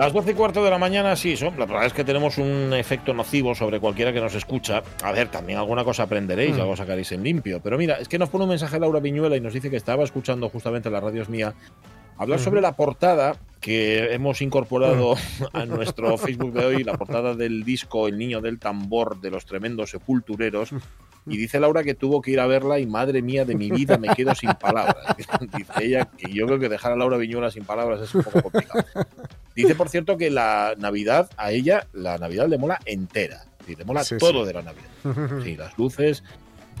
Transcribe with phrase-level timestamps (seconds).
[0.00, 1.58] Las 12 y cuarto de la mañana sí son.
[1.58, 4.82] La verdad es que tenemos un efecto nocivo sobre cualquiera que nos escucha.
[5.02, 6.60] A ver, también alguna cosa aprenderéis, Mm.
[6.62, 7.60] algo sacaréis en limpio.
[7.62, 10.02] Pero mira, es que nos pone un mensaje Laura Viñuela y nos dice que estaba
[10.02, 11.52] escuchando justamente la radio es mía
[12.16, 15.16] hablar sobre la portada que hemos incorporado
[15.52, 19.44] a nuestro Facebook de hoy, la portada del disco El Niño del Tambor de los
[19.44, 20.70] Tremendos Sepultureros.
[21.26, 23.98] Y dice Laura que tuvo que ir a verla y madre mía de mi vida
[23.98, 24.96] me quedo sin palabras.
[25.58, 28.40] Dice ella que yo creo que dejar a Laura Viñuela sin palabras es un poco
[28.44, 28.82] complicado.
[29.62, 33.44] Dice, por cierto, que la Navidad, a ella, la Navidad le mola entera.
[33.66, 34.48] Sí, le mola Sí, todo sí.
[34.48, 35.42] de la Navidad.
[35.44, 36.24] Sí, las luces,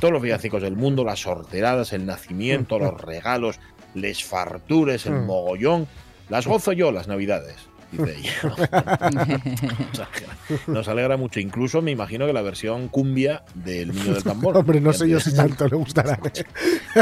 [0.00, 3.60] todos los villancicos del mundo, las sorteradas, el nacimiento, los regalos,
[3.94, 5.26] les fartures, el Mm.
[5.26, 5.86] mogollón.
[6.28, 7.56] Las gozo yo, las Navidades,
[7.92, 8.32] dice ella.
[10.66, 11.40] Nos alegra, mucho.
[11.40, 14.56] Incluso me imagino que la versión cumbia del Niño del Tambor.
[14.56, 16.18] Hombre, no sé yo si tanto le gustará.
[16.34, 16.44] ¿eh?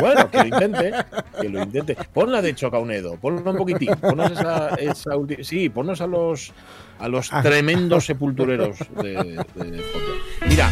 [0.00, 0.92] bueno, que lo intente,
[1.40, 1.96] que lo intente.
[2.12, 3.90] Ponla de Chocaunedo, ponla un poquitín.
[4.00, 5.10] Ponnos esa, esa
[5.42, 6.52] Sí, ponnos a los
[6.98, 7.42] a los Ah.
[7.42, 9.84] tremendos sepultureros de, de.
[10.48, 10.68] Mira,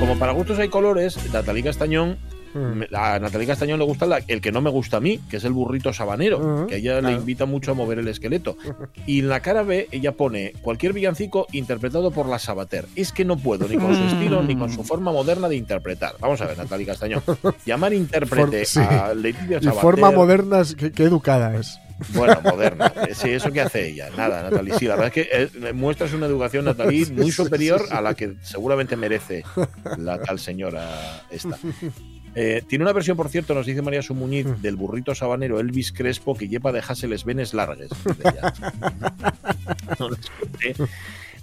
[0.00, 2.16] como para gustos hay colores, Natalí Castañón,
[2.54, 2.82] Mm.
[2.94, 5.44] a Natalí Castañón le gusta la- el que no me gusta a mí, que es
[5.44, 7.16] el burrito sabanero, Ujú, que a ella le claro.
[7.16, 8.56] invita mucho a mover el esqueleto.
[9.06, 12.86] Y en la cara B ella pone cualquier villancico interpretado por la Sabater.
[12.96, 16.12] Es que no puedo, ni con su estilo, ni con su forma moderna de interpretar.
[16.20, 17.22] Vamos a ver, Natalí Castañón.
[17.66, 18.80] Llamar intérprete sí.
[18.80, 19.80] a Leticia Y Sabater.
[19.82, 21.78] forma moderna, es- qué, qué educada es.
[22.14, 22.92] Bueno, moderna.
[23.08, 24.08] Eh, Sí, eso que hace ella.
[24.16, 24.70] Nada, Natalí.
[24.78, 25.28] Sí, la verdad es que
[25.68, 29.42] eh, muestras una educación, Natalí, muy superior a la que seguramente merece
[29.96, 31.58] la tal señora esta.
[32.40, 36.36] Eh, tiene una versión, por cierto, nos dice María Sumuñiz, del burrito sabanero Elvis Crespo
[36.36, 37.90] que lleva dejarse les venes largues.
[39.98, 40.74] No escuché.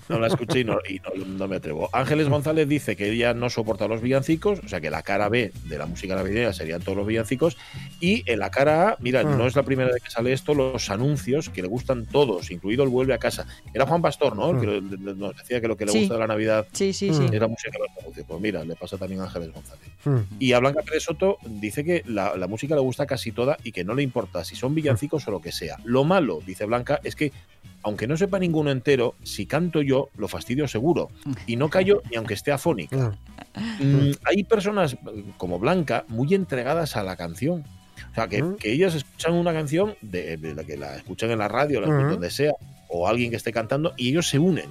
[0.10, 1.90] No la escuché y, no, y no- no me atrevo.
[1.94, 5.52] Ángeles González dice que ella no soporta los villancicos, o sea que la cara B
[5.66, 7.58] de la música navideña serían todos los villancicos.
[8.00, 9.24] Y en la cara A, mira, Ah.
[9.24, 12.84] no es la primera vez que sale esto, los anuncios que le gustan todos, incluido
[12.84, 13.48] el Vuelve a casa.
[13.74, 14.52] Era Juan Pastor, ¿no?
[14.52, 14.68] El que
[14.98, 16.00] le- nos decía que lo que le Sí.
[16.00, 17.26] gusta de la Navidad Sí, sí, sí.
[17.34, 18.26] era música de los anuncios.
[18.28, 19.86] Pues mira, le pasa también a Ángeles González.
[20.06, 20.20] Mm.
[20.40, 23.72] Y a Blanca Pérez Soto dice que la, la música le gusta casi toda y
[23.72, 25.78] que no le importa si son villancicos o lo que sea.
[25.84, 27.32] Lo malo, dice Blanca, es que
[27.86, 31.10] aunque no sepa ninguno entero, si canto yo, lo fastidio seguro.
[31.46, 33.14] Y no callo ni aunque esté afónica.
[33.80, 33.84] Mm.
[34.10, 34.98] Mm, hay personas eh,
[35.38, 37.64] como Blanca muy entregadas a la canción.
[38.12, 38.56] O sea, que, Mm.
[38.58, 41.88] que ellas escuchan una canción, de, de la que la escuchan en la radio, la
[41.88, 42.12] escuchan Mm.
[42.14, 42.54] donde sea,
[42.90, 44.70] o alguien que esté cantando, y ellos se unen.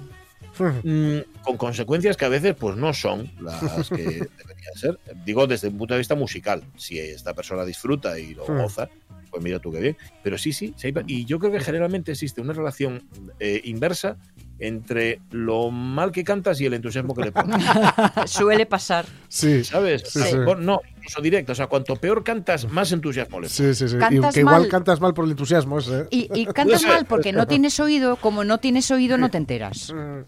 [0.59, 0.89] Mm.
[1.17, 3.95] Mm, con consecuencias que a veces pues no son las que
[4.37, 4.99] deberían ser.
[5.25, 6.63] Digo desde un punto de vista musical.
[6.77, 8.61] Si esta persona disfruta y lo Mm.
[8.61, 8.89] goza,
[9.35, 9.97] pues mira tú qué bien.
[10.23, 13.03] Pero sí, sí, sí y yo creo que generalmente existe una relación
[13.39, 14.15] eh, inversa
[14.59, 17.61] entre lo mal que cantas y el entusiasmo que le pones.
[18.31, 19.05] Suele pasar.
[19.27, 20.03] Sí, ¿Sabes?
[20.07, 20.37] Sí, sí.
[20.59, 21.51] no, incluso directo.
[21.51, 23.51] O sea, cuanto peor cantas, más entusiasmo le pones.
[23.51, 23.89] sí, sí.
[23.89, 23.97] sí.
[23.97, 24.69] Y Cantas que igual mal.
[24.69, 25.99] cantas mal por el entusiasmo ese.
[25.99, 26.07] ¿eh?
[26.11, 29.91] Y, y cantas mal porque no tienes oído, como no tienes oído no te enteras.
[29.93, 30.21] Mm.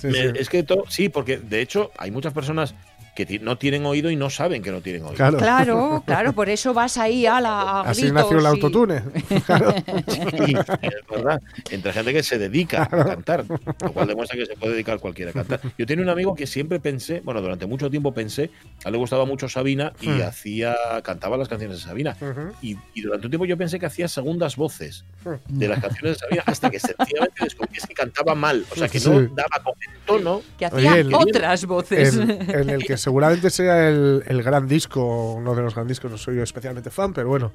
[0.00, 0.18] Sí, sí.
[0.34, 2.74] Es que to- sí, porque de hecho hay muchas personas
[3.14, 5.14] que no tienen oído y no saben que no tienen oído.
[5.14, 5.38] Claro.
[5.38, 9.02] Claro, claro, por eso vas ahí a la a Así gritos nació el y- autotune.
[9.46, 9.74] Claro.
[10.08, 11.40] Sí, es verdad.
[11.70, 15.30] Entre gente que se dedica a cantar, lo cual demuestra que se puede dedicar cualquiera
[15.30, 15.60] a cantar.
[15.78, 18.50] Yo tenía un amigo que siempre pensé, bueno, durante mucho tiempo pensé,
[18.84, 20.22] a él le gustaba mucho Sabina y Hmm.
[20.22, 22.16] hacía, cantaba las canciones de Sabina.
[22.20, 22.52] Ujú.
[22.62, 25.04] Y, y durante un tiempo yo pensé que hacía segundas voces
[25.48, 28.98] de las canciones de Sabina, hasta que sencillamente descubrí que cantaba mal, o sea, que
[29.00, 29.26] no Sí.
[29.34, 30.42] daba con el tono.
[30.58, 32.14] que Oye, hacía el- otras voces.
[32.16, 36.10] en, en el que seguramente sea el, el gran disco, uno de los gran discos,
[36.10, 37.52] no soy yo especialmente fan, pero bueno,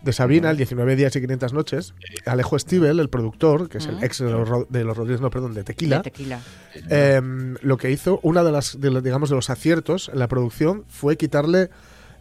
[0.00, 1.94] de Sabina, el 19 días y 500 noches,
[2.24, 5.54] Alejo Stivel, el productor, que es el ex de los, de los Rodríguez, no, perdón,
[5.54, 6.40] de Tequila, De tequila.
[6.88, 10.28] em, lo que hizo, una de las, de los, digamos, de los aciertos en la
[10.28, 11.70] producción fue quitarle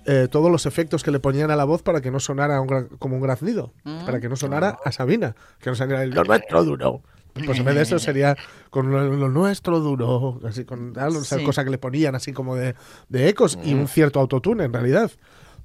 [0.07, 2.67] eh, todos los efectos que le ponían a la voz para que no sonara un
[2.67, 4.05] gra- como un graznido, Mm.
[4.05, 7.03] para que no sonara a Sabina, que no sonara el no nuestro duro.
[7.45, 8.35] Pues en vez de eso sería
[8.69, 11.43] con lo, lo nuestro duro, así con algo, esa Sí.
[11.45, 12.75] cosa que le ponían así como de,
[13.09, 15.11] de ecos y un cierto autotune en realidad.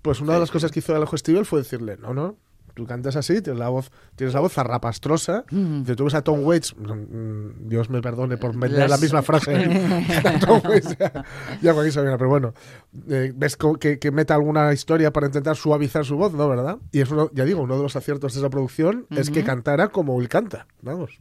[0.02, 2.36] Pues una de las cosas que hizo Alejo Stivel fue decirle, no, no,
[2.74, 5.44] tú cantas así, tienes la voz, tienes la voz zarrapastrosa,
[5.84, 9.22] te tú ves a Tom Waits, mm, Dios me perdone por vender Las- la misma
[9.22, 11.24] frase a Tom Waits y a-
[11.62, 12.52] y a Joaquín Sabina, pero bueno,
[13.08, 16.48] eh, ves que, que meta alguna historia para intentar suavizar su voz, ¿no?
[16.48, 16.76] ¿Verdad?
[16.92, 19.88] Y es uno, ya digo, uno de los aciertos de esa producción es que cantara
[19.88, 21.18] como él canta, vamos.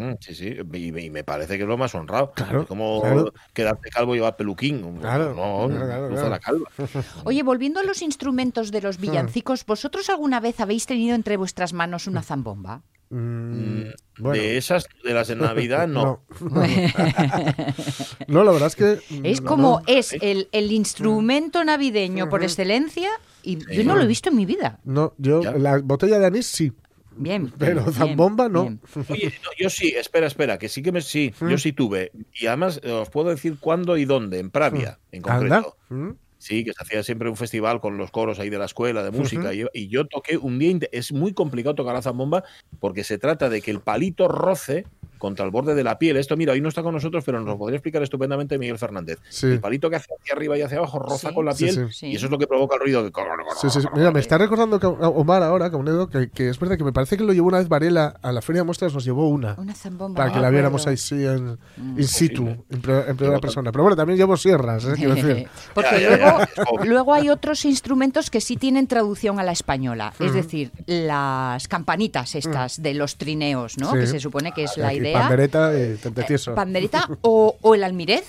[0.00, 2.32] Mm, Sí, sí, y, me- y me parece que es lo más honrado.
[2.34, 3.32] Claro, Es como claro.
[3.52, 4.80] quedarte calvo y llevar peluquín.
[5.00, 6.30] Claro, no, claro, claro, cruza claro.
[6.30, 6.70] la calva.
[7.24, 9.02] Oye, volviendo a los instrumentos de los Hmm.
[9.02, 12.82] villancicos, ¿vosotros alguna vez habéis tenido entre vuestras manos una zambomba?
[13.12, 13.82] Mm,
[14.20, 14.40] bueno.
[14.40, 16.22] De esas, de las de Navidad, no.
[16.40, 16.62] No.
[18.28, 18.98] No, la verdad es que.
[19.28, 19.82] Es no, como no.
[19.86, 23.08] es el, el instrumento navideño por excelencia
[23.42, 24.78] y yo no lo he visto en mi vida.
[24.84, 25.52] No, yo, Ya.
[25.52, 26.72] la botella de anís sí,
[27.20, 27.52] Bien.
[27.58, 28.64] pero bien, zambomba no.
[28.64, 28.80] bien.
[29.08, 32.10] Oye, no, yo sí, espera, espera, que sí que me sí, yo sí tuve.
[32.34, 35.62] Y además os puedo decir cuándo y dónde, en Pravia, en Anda.
[35.62, 35.76] concreto.
[35.90, 36.10] Mm.
[36.38, 39.10] Sí, que se hacía siempre un festival con los coros ahí de la escuela de
[39.10, 39.52] música.
[39.52, 40.78] y, y yo toqué un día.
[40.90, 42.44] Es muy complicado tocar la zambomba
[42.78, 44.86] porque se trata de que el palito roce
[45.20, 46.16] contra el borde de la piel.
[46.16, 49.20] Esto, mira, hoy no está con nosotros, pero nos lo podría explicar estupendamente Miguel Fernández.
[49.28, 49.46] Sí.
[49.46, 51.34] El palito que hace hacia arriba y hacia abajo roza Sí.
[51.34, 52.06] con la piel sí.
[52.08, 53.04] y eso es lo que provoca el ruido.
[53.04, 53.12] De...
[53.60, 53.86] Sí, sí, sí.
[53.94, 57.16] Mira, me está recordando que Omar ahora, Caunedo, que, que es verdad que me parece
[57.16, 59.54] que lo llevó una vez Varela a la feria de muestras, nos llevó una.
[59.58, 60.16] Una zambomba.
[60.16, 61.98] Para que me la viéramos ahí sí en, Mm.
[62.00, 63.70] in situ, en, primera persona.
[63.70, 64.92] Pero bueno, también llevo sierras, ¿eh?
[64.96, 65.46] quiero decir.
[65.74, 69.52] Porque Ya, ya, luego, ya, luego hay otros instrumentos que sí tienen traducción a la
[69.52, 70.12] española.
[70.18, 73.92] Es decir, las campanitas estas de los trineos, ¿no?
[73.92, 73.98] Sí.
[73.98, 76.54] Que se supone que es la Aquí, Pandereta y tempetieso.
[76.54, 78.24] Pandereta o, o el almirez.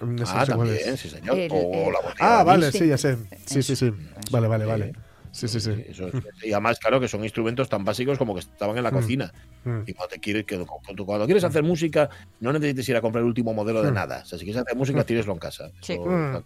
[0.00, 1.36] Mm, Ah, también, sí, señor.
[1.38, 2.70] El- o el- la botella Ah, vale.
[2.72, 2.78] Sí.
[2.78, 3.16] sí, ya sé.
[3.46, 3.92] Sí, sí, sí.
[4.30, 4.92] Vale, vale, vale.
[5.30, 5.70] Sí, sí, sí.
[5.88, 8.90] Eso es- y además, claro, que son instrumentos tan básicos como que estaban en la
[8.90, 9.32] cocina.
[9.64, 9.80] Mm.
[9.86, 12.08] Y cuando, te quieres, que, cuando, cuando quieres hacer música,
[12.40, 13.94] no necesites ir a comprar el último modelo de Mm.
[13.94, 14.22] nada.
[14.22, 15.70] O sea, si quieres hacer música, tíraslo en casa.
[15.82, 15.92] Sí.
[15.94, 16.42] Eso Mm.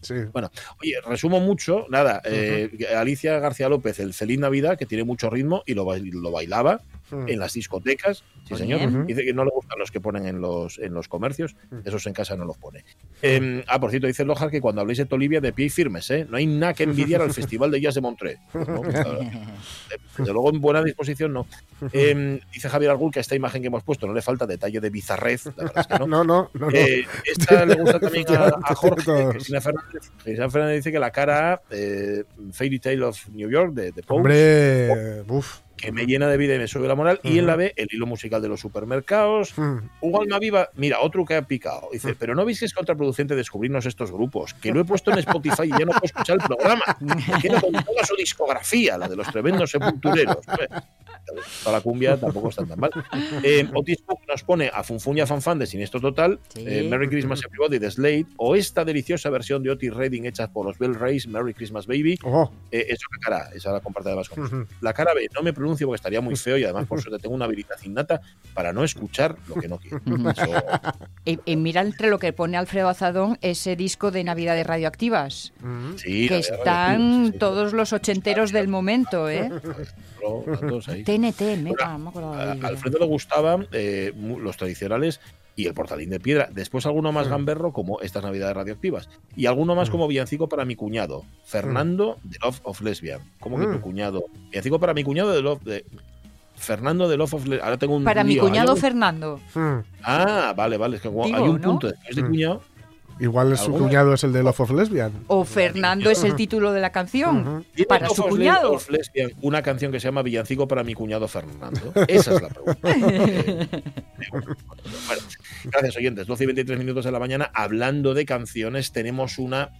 [0.00, 0.14] Sí.
[0.32, 0.50] Bueno,
[0.80, 1.86] oye, resumo mucho.
[1.90, 6.10] Nada, eh, Alicia García López, el Feliz Navidad, que tiene mucho ritmo y lo, bail-
[6.12, 6.91] lo bailaba Mm.
[7.12, 8.24] En las discotecas.
[8.48, 9.06] Sí, señor.
[9.06, 11.54] Dice que no le gustan los que ponen en los, en los comercios.
[11.70, 11.78] Mm.
[11.84, 12.84] Esos en casa no los pone.
[13.22, 16.10] Eh, ah, por cierto, dice Lojar que cuando habléis de Tolivia, de pie y firmes,
[16.10, 16.26] ¿eh?
[16.28, 18.38] No hay nada que envidiar al Festival de Jazz de Montreux.
[18.52, 19.18] Pues no, verdad.
[20.18, 21.46] Desde luego, en buena disposición, no.
[21.92, 24.80] Eh, dice Javier Argul que a esta imagen que hemos puesto no le falta detalle
[24.80, 25.46] de bizarrez.
[25.56, 26.06] La verdad es que no.
[26.12, 26.66] No, no, no.
[26.66, 26.70] no.
[26.70, 29.28] Eh, esta le gusta también a, a Jorge.
[29.30, 33.92] Cristina Fernández, Cristina Fernández dice que la cara eh, Fairy Tale of New York de,
[33.92, 35.60] de Hombre, uff.
[35.82, 37.18] Que me llena de vida y me sube la moral.
[37.24, 39.58] Y en la B, el hilo musical de los supermercados.
[39.58, 39.78] Mm.
[40.00, 41.88] Hugo Almaviva, mira, otro que ha picado.
[41.92, 45.18] Dice, pero no veis que es contraproducente descubrirnos estos grupos, que lo he puesto en
[45.18, 46.84] Spotify y ya no puedo escuchar el programa.
[47.42, 50.38] Que no con toda su discografía, la de los tremendos sepultureros.
[51.28, 52.90] Hombre, Toda la cumbia tampoco está tan mal.
[53.42, 56.64] Eh, Otis Cook nos pone a Funfuña Fanfan de Siniestro Total, Sí.
[56.66, 60.66] eh, Merry Christmas Everybody de Slade, o esta deliciosa versión de Otis Redding hecha por
[60.66, 62.18] los Bell Rays, Merry Christmas Baby.
[62.24, 62.50] Oh.
[62.70, 64.66] Eh, eso la cara, A, esa la comparte además con nosotros.
[64.68, 64.74] Ujú.
[64.80, 67.34] La cara B, no me pronuncio porque estaría muy feo y además por suerte tengo
[67.34, 68.20] una habilidad innata
[68.54, 70.00] para no escuchar lo que no quiero.
[70.30, 70.42] Eso-
[71.24, 75.52] Y, y mira entre lo que pone Alfredo Azadón ese disco de Navidades Radioactivas.
[75.96, 79.48] Sí, que están sí, todos los ochenteros del momento, ¿eh?
[80.20, 81.04] todos ahí.
[81.18, 85.20] TNT, mega, Bueno, me acuerdo A de- Alfredo le gustaban eh, los tradicionales
[85.54, 86.48] y el portalín de piedra.
[86.50, 89.08] Después alguno más gamberro como estas navidades radioactivas.
[89.36, 93.20] Y alguno más como villancico para mi cuñado, Fernando de Love of Lesbian.
[93.38, 93.80] ¿Cómo que tu Mm.
[93.80, 94.24] cuñado?
[94.50, 95.84] Villancico para mi cuñado de Love de
[96.56, 97.64] Fernando de Love of Lesbian.
[97.64, 98.42] Ahora tengo un Para mi lío.
[98.44, 99.40] ¿Hay cuñado Fernando.
[99.54, 99.78] Mm.
[100.04, 100.96] Ah, vale, vale.
[100.96, 101.68] Es que Digo, hay un ¿no?
[101.70, 102.26] punto después de Mm.
[102.28, 102.62] cuñado.
[103.22, 103.84] Igual su ¿Alguna?
[103.84, 105.12] cuñado es el de Love of Lesbian.
[105.28, 107.64] O Fernando es el título de la canción.
[107.72, 108.72] ¿Tiene Para su cuñado.
[108.72, 111.92] of Lesbian una canción que se llama Villancico para mi cuñado Fernando?
[112.08, 112.90] Esa es la pregunta.
[112.90, 113.68] Eh,
[114.32, 115.22] bueno,
[115.66, 116.26] gracias, oyentes.
[116.26, 117.48] 12 y 23 minutos de la mañana.
[117.54, 119.70] Hablando de canciones, tenemos una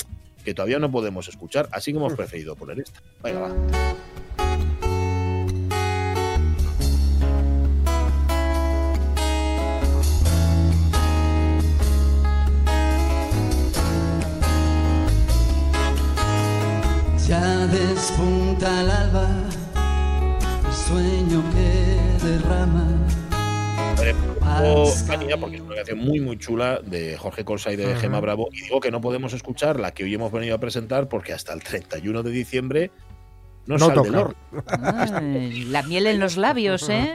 [0.44, 3.00] que todavía no podemos escuchar, así que hemos preferido poner esta.
[3.24, 4.71] Venga, va.
[17.26, 19.28] Ya despunta el alba,
[20.66, 22.86] el sueño que derrama.
[24.02, 27.94] Eh, pongo Fania, porque es una canción muy muy chula de Jorge Colsa y de
[27.96, 31.08] Gema Bravo y digo que no podemos escuchar la que hoy hemos venido a presentar
[31.08, 32.90] porque hasta el 31 de diciembre
[33.66, 34.20] no, No sale toca.
[34.20, 34.34] horno.
[34.66, 37.14] Ay, la miel en los labios, ¿eh?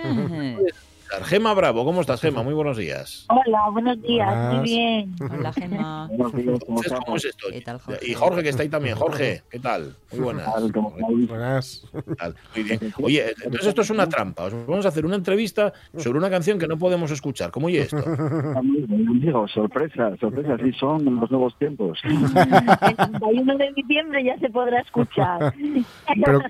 [1.24, 2.44] Gema Bravo, ¿cómo estás, Gema?
[2.44, 3.26] Muy buenos días.
[3.30, 4.54] Hola, buenos días, Buenas.
[4.56, 5.16] muy bien.
[5.20, 7.26] Hola, días, ¿cómo Entonces, ¿Cómo estamos?
[7.26, 7.48] es esto?
[7.52, 8.00] ¿Qué tal, Jorge?
[8.10, 8.96] Y Jorge, que está ahí también.
[8.96, 9.96] Jorge, ¿qué tal?
[10.12, 10.48] Muy buenas.
[11.28, 11.86] Buenas.
[12.56, 12.80] Muy bien.
[13.02, 14.44] Oye, entonces esto es una trampa.
[14.46, 17.52] Os vamos a hacer una entrevista sobre una canción que no podemos escuchar.
[17.52, 17.98] ¿Cómo oye esto?
[18.56, 22.00] Amigo, sorpresa, sorpresa, sí son los nuevos tiempos.
[22.04, 25.54] El 31 de diciembre ya se podrá escuchar.
[26.24, 26.42] Pero,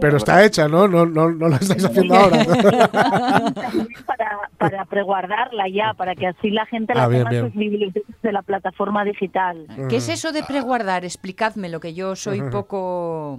[0.00, 0.86] pero está hecha, ¿no?
[0.88, 2.44] No, no, no la estáis haciendo ahora.
[4.04, 7.52] para, para preguardarla ya, para que así la gente la Ah, bien, tenga en bien.
[7.52, 9.66] sus bibliotecas de la plataforma digital.
[9.88, 11.04] ¿Qué es eso de preguardar?
[11.04, 13.38] Explicadme lo que yo soy poco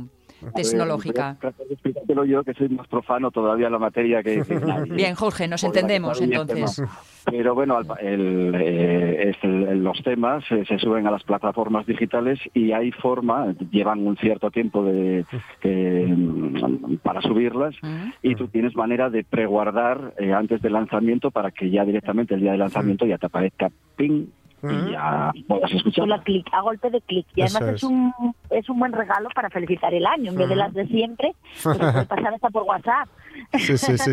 [0.55, 1.21] tecnológica.
[1.21, 4.43] Voy a tratar de explicártelo yo, que soy más profano todavía en la materia que.
[4.89, 6.81] Bien, Jorge, nos entendemos entonces.
[7.25, 12.71] Pero bueno, el, eh, el- los temas eh, se suben a las plataformas digitales y
[12.71, 15.23] hay forma, llevan un cierto tiempo de,
[15.59, 18.09] que, mm, para subirlas Mm.
[18.23, 22.41] y tú tienes manera de preguardar eh, antes del lanzamiento para que ya directamente el
[22.41, 24.25] día del lanzamiento ya te aparezca ping
[24.63, 26.03] y ya puedas escuchar.
[26.03, 27.25] Solo a clic, a golpe de clic.
[27.35, 27.75] Y además es.
[27.75, 27.83] es.
[27.83, 28.13] un,
[28.49, 30.31] es un buen regalo para felicitar el año.
[30.31, 33.07] En vez de las de siempre, pues pasar hasta por WhatsApp.
[33.57, 34.11] Sí, sí, sí.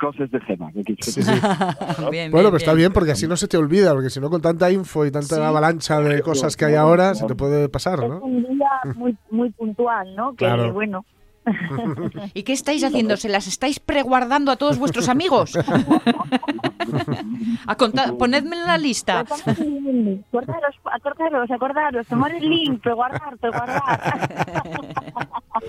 [0.00, 0.70] Cosas, de gema.
[0.74, 0.96] diga?
[2.10, 4.30] Bien, Bueno, bien, pero está bien porque así no se te olvida, porque si no
[4.30, 5.40] con tanta info y tanta Sí.
[5.40, 8.18] avalancha de cosas que hay ahora, se te puede pasar, Es ¿no?
[8.20, 10.30] un día muy, muy puntual, ¿no?
[10.32, 10.72] Que Claro.
[10.72, 11.04] bueno.
[12.34, 13.16] ¿Y qué estáis haciendo?
[13.16, 15.56] ¿Se las estáis preguardando a todos vuestros amigos?
[17.66, 19.20] a contar, ponedme en la lista.
[19.20, 24.28] Acordaros, acordaros, acordaros, tomar el link, preguardar, preguardar.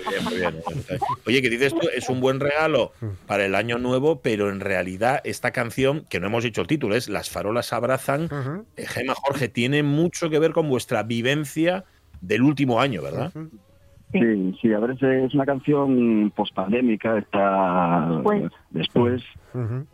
[0.09, 0.55] Bien, muy bien.
[1.25, 2.91] Oye, que dices tú, es un buen regalo
[3.25, 6.95] para el año nuevo, pero en realidad esta canción, que no hemos dicho el título,
[6.95, 8.65] es Las farolas abrazan, Ujú.
[8.75, 11.85] eh, Gema Jorge, tiene mucho que ver con vuestra vivencia
[12.21, 13.31] del último año, ¿verdad?
[14.11, 18.51] Sí, sí, a ver, es- una canción pospandémica, está Pues.
[18.69, 19.23] después.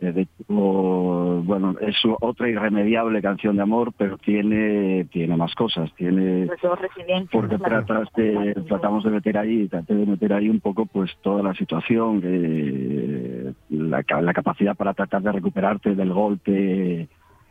[0.00, 5.92] Eh, De hecho, bueno, es otra irremediable canción de amor, pero tiene tiene más cosas.
[5.96, 6.46] Tiene
[6.80, 7.28] resiliencia.
[7.32, 11.42] porque tratas de, tratamos de meter ahí, traté de meter ahí un poco pues toda
[11.42, 17.08] la situación, eh, la, ca- la capacidad para tratar de recuperarte del golpe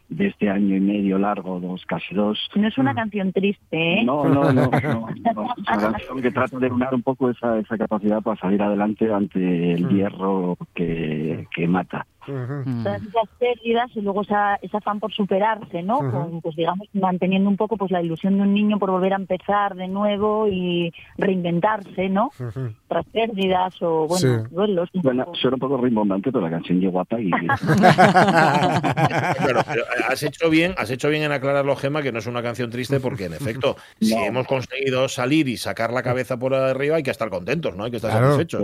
[0.10, 2.40] de este año y medio largo, dos, casi dos.
[2.56, 4.04] No es una canción triste, ¿eh?
[4.04, 5.10] No, no, no, no, no.
[5.10, 9.12] Es una canción que trata de unar un poco esa, esa capacidad para salir adelante
[9.12, 12.06] ante el hierro que, que mata.
[12.28, 12.64] Ujú.
[12.70, 12.84] Mm.
[12.84, 16.00] Todas esas pérdidas y luego esa, ese afán por superarse, ¿no?
[16.00, 16.12] Ujú.
[16.12, 19.18] Con, pues digamos, manteniendo un poco pues la ilusión de un niño por volver a
[19.18, 22.32] empezar de nuevo y reinventarse, ¿no?
[22.40, 22.72] Ujú.
[22.88, 24.28] Tras pérdidas o, bueno, Sí.
[24.56, 24.90] duelos.
[24.96, 25.38] Bueno, poco.
[25.38, 27.30] suena un poco rimbombante, pero la canción llegó guapa y...
[27.32, 32.42] Claro, pero has hecho bien, has hecho bien en aclararlo, Gema, que no es una
[32.42, 34.24] canción triste, porque en efecto, si No.
[34.26, 37.84] hemos conseguido salir y sacar la cabeza por arriba, hay que estar contentos, ¿no?
[37.86, 38.32] Hay que estar Claro.
[38.32, 38.64] satisfechos.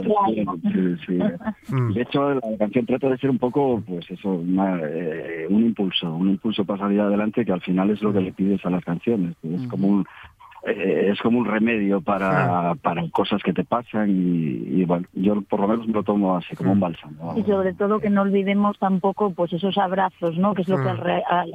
[0.74, 1.74] Sí, sí.
[1.74, 1.94] Mm.
[1.94, 3.53] De hecho, la canción trata de ser un poco,
[3.86, 8.02] pues eso, una, eh, un impulso, un impulso para salir adelante que al final es
[8.02, 9.36] lo que le pides a las canciones.
[9.44, 10.06] Es como un
[10.66, 15.42] eh, es como un remedio para, para cosas que te pasan y, y, bueno, yo
[15.42, 17.34] por lo menos me lo tomo así como un bálsamo.
[17.38, 20.54] Y sobre todo que no olvidemos tampoco pues esos abrazos, ¿no?
[20.54, 21.52] Que es lo que al re- al-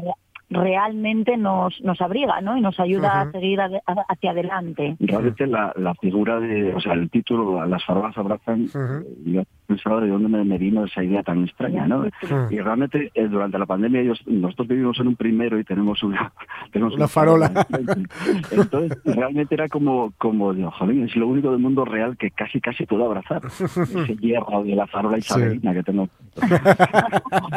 [0.50, 2.56] realmente nos, nos abriga, ¿no?
[2.56, 3.28] Y nos ayuda Ujú.
[3.28, 3.70] a seguir a-
[4.08, 4.96] hacia adelante.
[5.00, 8.78] Realmente la, la figura de, o sea, el título, Las farolas abrazan, Ujú.
[8.78, 11.98] eh, yo pensaba de dónde me, me vino esa idea tan extraña, ¿no?
[12.22, 12.34] Ujú.
[12.50, 16.32] Y realmente eh, durante la pandemia ellos, nosotros vivimos en un primero y tenemos una,
[16.72, 17.66] tenemos Una farola.
[18.50, 22.60] Entonces realmente era como, como digo, jolín, es lo único del mundo real que casi
[22.60, 23.42] casi puedo abrazar.
[23.60, 26.08] Ese hierro de la farola isabelina que tengo.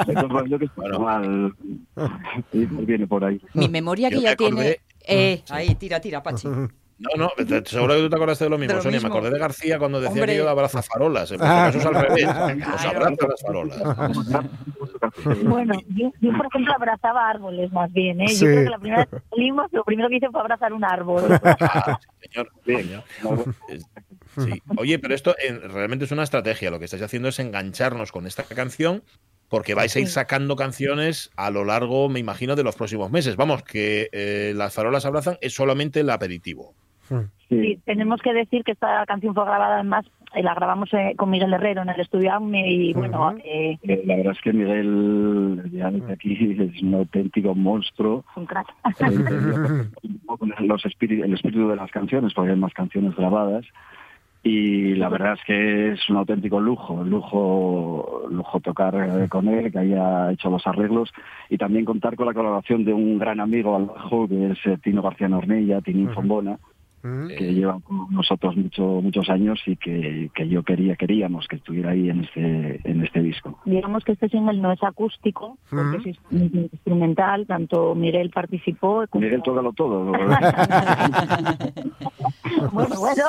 [0.08, 1.52] Entonces yo que está Bueno.
[2.86, 3.40] Viene por ahí.
[3.54, 4.62] Mi memoria que ya tiene...
[4.62, 6.48] acordé- Eh, ahí, tira, tira, Pachi.
[7.02, 8.98] No, no, te- seguro que tú te acordaste de lo mismo, De lo Sonia.
[9.00, 9.10] mismo.
[9.10, 10.34] Me acordé de García cuando decía Hombre.
[10.34, 11.32] que yo abraza farolas.
[11.32, 11.72] En Ah.
[11.74, 12.26] caso es al revés.
[12.86, 13.82] Abraza las farolas.
[15.44, 18.28] Bueno, yo, yo, por ejemplo abrazaba árboles más bien, ¿eh?
[18.30, 18.46] Sí.
[18.46, 20.84] Yo creo que la primera vez que salimos, lo primero que hice fue abrazar un
[20.86, 21.24] árbol.
[21.44, 23.04] Ah, señor.
[24.38, 24.62] Sí.
[24.78, 26.72] Oye, pero esto en- realmente es una estrategia.
[26.72, 29.04] Lo que estáis haciendo es engancharnos con esta canción
[29.51, 33.36] porque vais a ir sacando canciones a lo largo, me imagino, de los próximos meses.
[33.36, 36.74] Vamos, que eh, las farolas abrazan es solamente el aperitivo.
[37.50, 41.29] Sí, tenemos que decir que esta canción fue grabada además, eh, la grabamos eh, con
[41.29, 43.38] Miguel Herrero en el estudio AUME y bueno, Ujú.
[43.43, 48.24] eh, Eh, La verdad es que Miguel, ya desde aquí, es un auténtico monstruo.
[48.38, 48.67] un crack.
[49.01, 49.91] un
[50.25, 53.65] poco los espíritu, el espíritu de las canciones, porque hay más canciones grabadas.
[54.44, 59.72] Y la verdad es que es un auténtico lujo, lujo, lujo tocar eh, con él,
[59.72, 61.14] que haya hecho los arreglos
[61.50, 64.80] y también contar con la colaboración de un gran amigo al bajo, que es eh,
[64.82, 66.16] Tino García Nornella, Tinín Ujú.
[67.01, 71.91] Que lleva con nosotros mucho, muchos años y que, que yo quería, queríamos que estuviera
[71.91, 73.60] ahí en este, en este disco.
[73.65, 79.24] Digamos que este single no es acústico, porque es instrumental, tanto Miguel participó como...
[79.24, 80.12] Miguel, tócalo todo.
[82.74, 83.24] Bueno, bueno.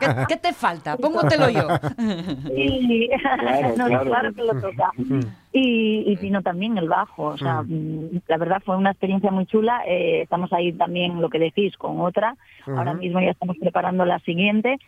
[0.00, 0.96] ¿Qué, qué te falta?
[0.96, 1.68] Póngotelo yo.
[2.54, 4.04] Sí, Claro, no, claro.
[4.04, 4.90] claro que lo toca.
[5.54, 7.24] Y, y Pino también el bajo.
[7.24, 9.82] O sea, mm, la verdad fue una experiencia muy chula.
[9.86, 12.36] Eh, estamos ahí también, lo que decís, con otra.
[12.66, 14.78] Ahora mismo ya estamos preparando la siguiente.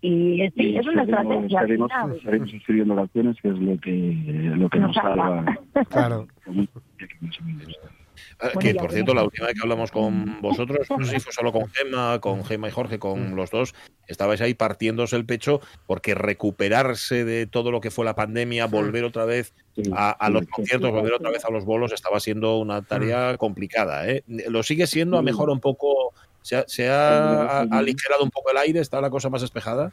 [0.00, 1.60] Y es, Y es una seguimos- estrategia.
[1.60, 2.20] seguimos, final.
[2.24, 5.44] seguimos escribiendo canciones, que es lo que, lo que Nos nos salva.
[5.44, 5.58] salva.
[5.88, 6.26] Claro.
[8.40, 11.20] Ah, Bueno, que por cierto, la última vez que hablamos con vosotros, no sé si
[11.20, 13.74] fue solo con Gemma, con Gemma y Jorge, con los dos,
[14.06, 19.04] estabais ahí partiéndose el pecho porque recuperarse de todo lo que fue la pandemia, volver
[19.04, 19.54] otra vez
[19.92, 24.08] a, a los conciertos, volver otra vez a los bolos, estaba siendo una tarea complicada.
[24.08, 24.24] ¿eh?
[24.26, 28.56] Lo sigue siendo, ha mejorado un poco, se ha, se ha aligerado un poco el
[28.58, 29.92] aire, está la cosa más despejada.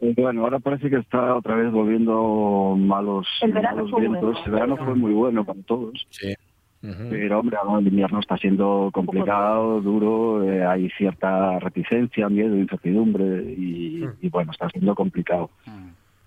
[0.00, 4.20] Eh, Bueno, ahora parece que está otra vez volviendo malos, El verano malos vientos.
[4.22, 4.44] bueno.
[4.46, 6.06] El verano fue muy bueno para todos.
[6.10, 6.34] Sí.
[6.82, 13.54] Pero, hombre, ahora el invierno está siendo complicado, duro, eh, hay cierta reticencia, miedo, incertidumbre
[13.56, 15.48] y, y, bueno, está siendo complicado.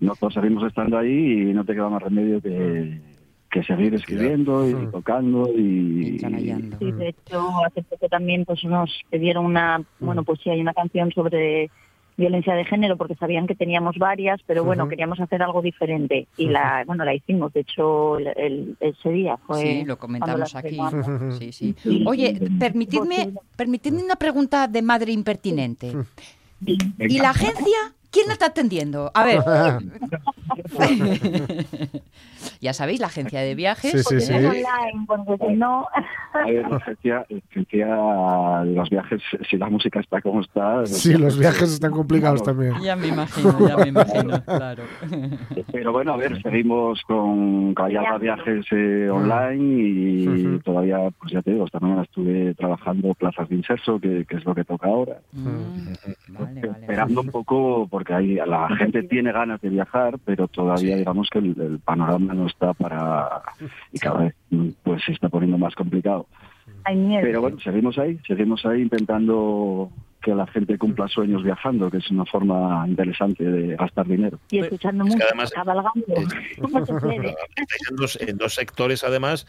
[0.00, 3.00] Nosotros seguimos estando ahí y no te queda más remedio que,
[3.50, 6.18] que seguir escribiendo y tocando y.
[6.78, 10.74] Sí, de hecho, hace poco también pues nos pidieron una, bueno, pues sí, hay una
[10.74, 11.70] canción sobre
[12.16, 16.46] violencia de género porque sabían que teníamos varias, pero bueno, queríamos hacer algo diferente y
[16.48, 17.52] la, bueno, la hicimos.
[17.52, 19.60] De hecho, el, el- ese día fue.
[19.60, 20.78] Sí, lo comentamos aquí.
[21.38, 21.52] sí.
[21.82, 22.04] Sí.
[22.06, 25.92] Oye, permitidme, permitidme una pregunta de madre impertinente.
[26.64, 27.76] ¿Y la agencia?
[28.10, 29.10] ¿Quién la está atendiendo?
[29.12, 29.42] A ver.
[32.60, 33.90] ya sabéis, la agencia de viajes.
[33.92, 34.32] Sí, sí, Porque sí.
[34.34, 35.86] es online, porque si no.
[36.32, 40.84] A ver, la agencia, la agencia, los viajes, si la música está como está...
[40.86, 42.74] Sí, los viajes están complicados también.
[42.82, 44.84] Ya me imagino, ya me imagino, claro.
[45.72, 50.58] Pero bueno, a ver, seguimos con Callarra Viajes eh, online y Ujú.
[50.60, 54.44] todavía, pues ya te digo, esta mañana estuve trabajando plazas de inserso, que, que es
[54.44, 55.18] lo que toca ahora.
[55.32, 55.68] Mm,
[56.28, 60.96] Vale, vale, Esperando un poco, porque hay, la gente tiene ganas de viajar, pero todavía
[60.96, 63.42] digamos que el, el panorama no está para...
[63.92, 64.34] y cada vez
[64.82, 66.26] pues se está poniendo más complicado.
[66.84, 67.22] Hay miedo.
[67.22, 69.90] Pero bueno, seguimos ahí, seguimos ahí intentando
[70.22, 74.38] que la gente cumpla sueños viajando, que es una forma interesante de gastar dinero.
[74.50, 76.04] y escuchando Es música, además- cabalgando.
[76.60, 77.34] ¿Cómo se puede?
[78.26, 79.46] En dos sectores, además,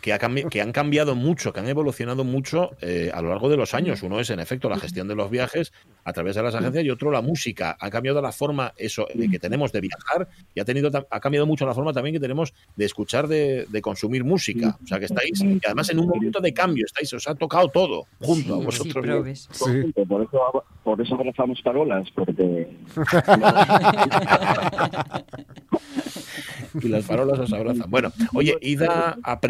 [0.00, 3.56] que, ha que han cambiado mucho, que han evolucionado mucho eh, a lo largo de
[3.56, 4.02] los años.
[4.02, 5.72] Uno es, en efecto, la gestión de los viajes
[6.04, 7.76] a través de las agencias y otro la música.
[7.78, 11.46] Ha cambiado la forma eso eh, que tenemos de viajar y ha, tenido, ha cambiado
[11.46, 14.78] mucho la forma también que tenemos de escuchar, de, de consumir música.
[14.82, 17.68] O sea, que estáis, y además en un momento de cambio, estáis, os ha tocado
[17.68, 19.48] todo junto a Sí, sí, vosotros.
[19.50, 19.92] Sí.
[20.08, 22.68] Por eso, por eso abrazamos farolas, porque
[26.82, 27.90] y las farolas os abrazan.
[27.90, 29.40] Bueno, oye, id a, a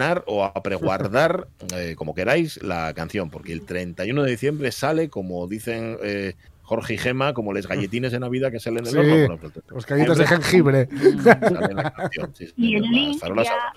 [0.00, 5.08] preordenar o a preguardar, eh, como queráis, la canción, porque el 31 de diciembre sale,
[5.08, 8.98] como dicen eh, Jorge y Gema, como les galletines de Navidad que salen del Sí,
[8.98, 9.10] horno.
[9.10, 10.88] Bueno, pues, Los cañitos de 31 jengibre.
[11.58, 13.22] sale la canción, sí, sí, Y el las link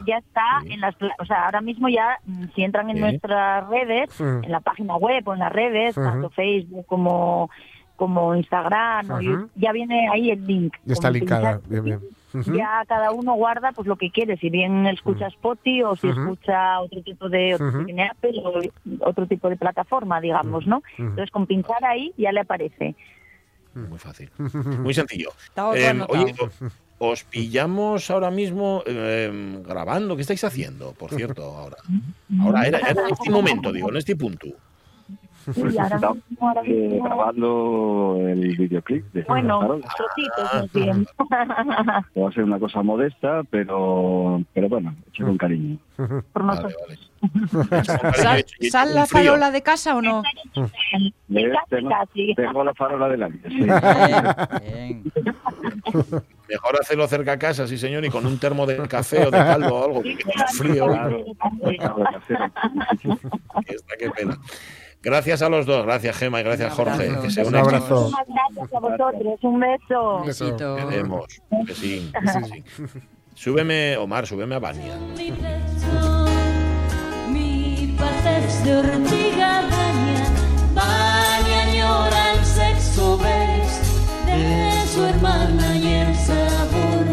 [0.08, 0.74] ya, está Sí.
[0.74, 3.02] en las, o sea, ahora mismo ya, mm, si entran en Sí.
[3.02, 7.50] nuestras redes, en la página web o en las redes, tanto Facebook como
[7.96, 9.08] como Instagram,
[9.56, 10.74] ya viene ahí el link.
[10.84, 11.60] Ya está linkada.
[11.62, 12.00] pinchar- Bien,
[12.34, 16.80] Ya cada uno guarda pues lo que quiere, si bien escucha Spotify o si escucha
[16.80, 18.62] otro tipo de otro si tiene Apple o
[19.08, 20.82] otro tipo de plataforma, digamos, ¿no?
[20.98, 22.96] Entonces con pinchar ahí ya le aparece.
[23.74, 24.30] Muy fácil.
[24.38, 25.32] Muy sencillo.
[25.76, 26.36] Eh, oye,
[27.00, 30.16] os pillamos ahora mismo eh, grabando.
[30.16, 31.78] ¿Qué estáis haciendo, por cierto, ahora?
[32.40, 34.48] Ahora, era, era en este momento, digo, en este punto.
[35.54, 39.60] Sí, ahora mismo, ahora eh, mismo- grabando el videoclip de bueno,
[39.98, 41.06] trocitos bien.
[42.14, 45.78] Que Va a ser una cosa modesta, pero, pero bueno, hecha con cariño.
[45.98, 46.76] Por Vale, nosotros.
[46.88, 47.00] vale.
[48.16, 50.24] ¿Sal, sal la farola de casa o no?
[50.54, 52.36] Casi, Eh, tengo, casi.
[52.36, 53.50] tengo la farola delante.
[53.50, 53.56] Sí.
[53.64, 55.12] Bien, bien.
[56.50, 59.38] Mejor hacerlo cerca a casa, sí señor, y con un termo de café o de
[59.38, 61.24] caldo o algo, es frío, Claro,
[63.66, 64.38] que está que pena.
[65.04, 67.04] Gracias a los dos, gracias Gema y gracias Un abrazo.
[67.04, 68.10] Jorge, que sea Un un abrazo.
[68.10, 69.40] Muchas gracias a vosotros.
[69.44, 70.24] Un beso.
[70.26, 70.76] Besito.
[70.78, 71.26] Queremos,
[71.68, 72.64] que sí, que sí.
[73.36, 74.96] Súbeme, Omar, súbeme a Bania.
[77.30, 77.96] mi
[78.64, 79.62] de ortiga
[81.68, 87.06] añora el sexo ves de su hermana y el sabor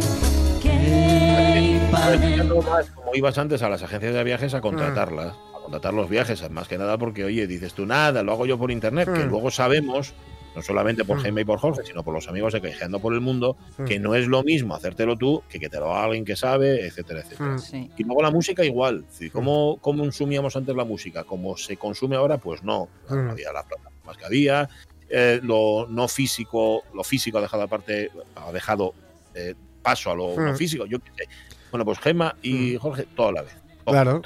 [0.62, 2.14] que Estaba impone.
[2.14, 5.34] explicando más cómo ibas antes a las agencias de viajes a contratarlas,
[5.70, 8.72] contratar los viajes, más que nada porque, oye, dices tú, nada, lo hago yo por
[8.72, 9.30] internet, que Mm.
[9.30, 10.12] luego sabemos,
[10.56, 11.20] no solamente por Mm.
[11.22, 13.84] Jaime y por Jorge, sino por los amigos de Quejeando por el Mundo, Mm.
[13.84, 16.84] que no es lo mismo hacértelo tú que que te lo haga alguien que sabe,
[16.86, 17.50] etcétera, etcétera.
[17.54, 17.58] Mm.
[17.60, 17.88] Sí.
[17.96, 19.04] Y luego la música igual.
[19.32, 21.22] ¿Cómo, cómo consumíamos antes la música?
[21.22, 22.38] ¿Cómo se consume ahora?
[22.38, 22.88] Pues no.
[23.08, 23.14] Mm.
[23.26, 24.68] No había las plataformas que había.
[25.12, 28.94] eh, lo no físico, lo físico ha dejado aparte, ha dejado
[29.34, 30.40] eh, paso a lo, Mm.
[30.46, 30.86] lo físico.
[30.86, 31.24] Yo qué sé.
[31.72, 33.52] Bueno, pues Gemma y Jorge, toda la vez.
[33.84, 34.22] todo Claro.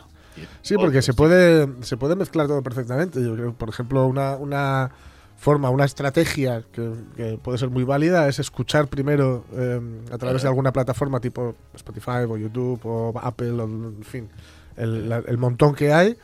[0.62, 3.22] Sí, porque se puede, se puede mezclar todo perfectamente.
[3.22, 4.90] Yo creo, por ejemplo, una, una
[5.36, 9.80] forma, una estrategia que, que puede ser muy válida es escuchar primero eh,
[10.12, 14.28] a través de alguna plataforma tipo Spotify o YouTube o Apple, o, en fin,
[14.76, 16.16] el, la- el montón que hay.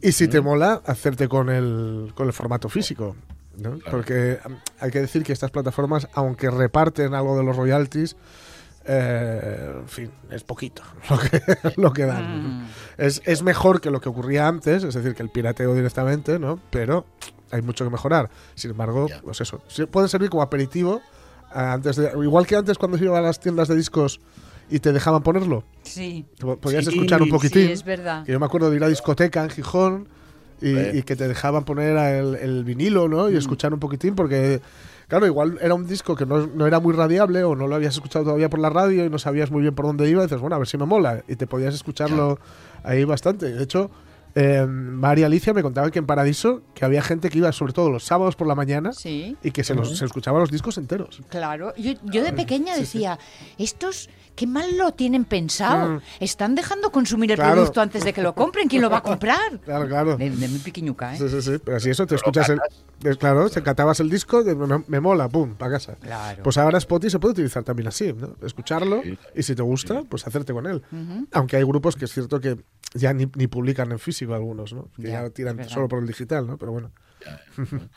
[0.00, 3.16] Y si te mola, hacerte con el, con el formato físico.
[3.56, 3.78] ¿no?
[3.90, 8.14] Porque um, hay que decir que estas plataformas, aunque reparten algo de los royalties,
[8.88, 11.42] eh, en fin, es poquito lo que,
[11.76, 12.62] lo que dan.
[12.62, 12.66] Mm.
[12.96, 16.58] Es, es mejor que lo que ocurría antes, es decir, que el pirateo directamente, ¿no?
[16.70, 17.04] Pero
[17.50, 18.30] hay mucho que mejorar.
[18.54, 19.20] Sin embargo, Ya.
[19.22, 21.00] pues eso, sí, puede servir como aperitivo
[21.54, 24.20] eh, antes de, igual que antes cuando iba a las tiendas de discos
[24.70, 27.68] y te dejaban ponerlo, Sí, po- podías Sí, escuchar un sí, poquitín.
[27.70, 28.24] es verdad.
[28.24, 30.08] Que yo me acuerdo de ir a discoteca en Gijón
[30.60, 30.80] y, Sí.
[30.94, 33.30] y que te dejaban poner el, el vinilo, ¿no?
[33.30, 33.38] Y Mm.
[33.38, 34.60] escuchar un poquitín porque,
[35.08, 37.94] claro, igual era un disco que no, no era muy radiable o no lo habías
[37.94, 40.22] escuchado todavía por la radio y no sabías muy bien por dónde iba.
[40.22, 41.24] Y dices, bueno, a ver si me mola.
[41.26, 42.38] Y te podías escucharlo
[42.84, 43.50] ahí bastante.
[43.52, 43.90] De hecho,
[44.34, 47.90] eh, María Alicia me contaba que en Paradiso que había gente que iba sobre todo
[47.90, 51.20] los sábados por la mañana Sí, y que se, los, se escuchaba los discos enteros.
[51.30, 51.74] claro.
[51.76, 53.18] Yo, yo de pequeña decía,
[53.56, 55.96] estos, qué mal lo tienen pensado.
[55.96, 56.00] Mm.
[56.20, 57.54] Están dejando consumir el Claro.
[57.56, 58.68] producto antes de que lo compren.
[58.68, 59.58] ¿Quién lo va a comprar?
[59.64, 60.16] Claro, claro.
[60.16, 61.18] De, de muy pequeñuca, ¿eh?
[61.18, 61.58] Sí, sí, sí.
[61.64, 62.60] Pero así eso, te escuchas el.
[63.02, 65.96] es Claro, te catabas el disco, de- me, me mola, pum, para casa.
[65.96, 66.42] Claro.
[66.44, 68.36] Pues ahora Spotify se puede utilizar también así, ¿no?
[68.46, 69.18] Escucharlo Sí.
[69.34, 70.82] y si te gusta, pues hacerte con él.
[71.32, 72.58] Aunque hay grupos que es cierto que
[72.94, 74.88] ya ni, ni publican en físico algunos, ¿no?
[74.96, 76.56] Que Ya, ya, tiran solo por el digital, ¿no?
[76.58, 76.92] Pero bueno.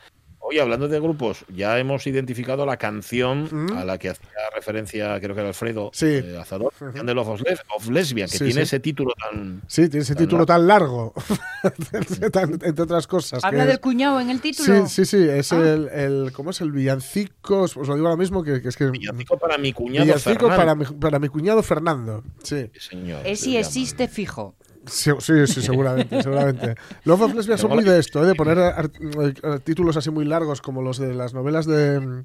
[0.52, 3.72] Oye, hablando de grupos, ya hemos identificado la canción Mm.
[3.78, 6.04] a la que hacía referencia, creo que era Alfredo Sí.
[6.06, 8.60] eh, Azador, canción de Love of, Les- of Lesbian, que Sí, tiene sí.
[8.60, 9.62] ese título tan.
[9.66, 10.46] Sí, tiene ese Tan título largo.
[10.46, 11.14] tan largo,
[12.32, 13.42] tan- entre otras cosas.
[13.42, 14.86] Habla que del es- cuñado en el título.
[14.88, 15.56] Sí, sí, sí, es Ah.
[15.58, 16.32] el, el.
[16.32, 17.62] ¿Cómo es el villancico?
[17.62, 18.90] Os lo digo ahora mismo, que, que es que.
[18.90, 20.56] Villancico para mi cuñado Villancico Fernando.
[20.56, 22.22] para mi, para mi cuñado Fernando.
[22.42, 22.66] Sí.
[22.74, 23.26] Sí, señor.
[23.26, 23.60] Es se si llama.
[23.66, 24.54] existe fijo.
[24.86, 26.74] Sí, sí, sí, seguramente, seguramente.
[27.04, 28.26] Love of Lesbian son muy de esto, ¿eh?
[28.26, 28.90] de poner ar-
[29.22, 32.24] eh, títulos así muy largos como los de las novelas de mm,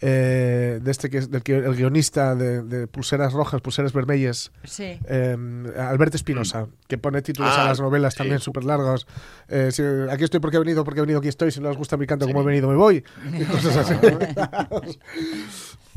[0.00, 4.52] eh, de este que es del que el guionista de, de Pulseras Rojas, Pulseras Vermelles,
[4.62, 4.96] Sí.
[5.08, 5.36] eh,
[5.76, 8.18] Alberto Espinosa, que pone títulos Ah, a las novelas sí.
[8.18, 9.08] también súper largos.
[9.48, 11.50] Eh, si- aquí estoy porque he venido, porque he venido, aquí estoy.
[11.50, 13.02] Si no os gusta mi canto, como he venido, me voy.
[13.40, 13.94] Y cosas así.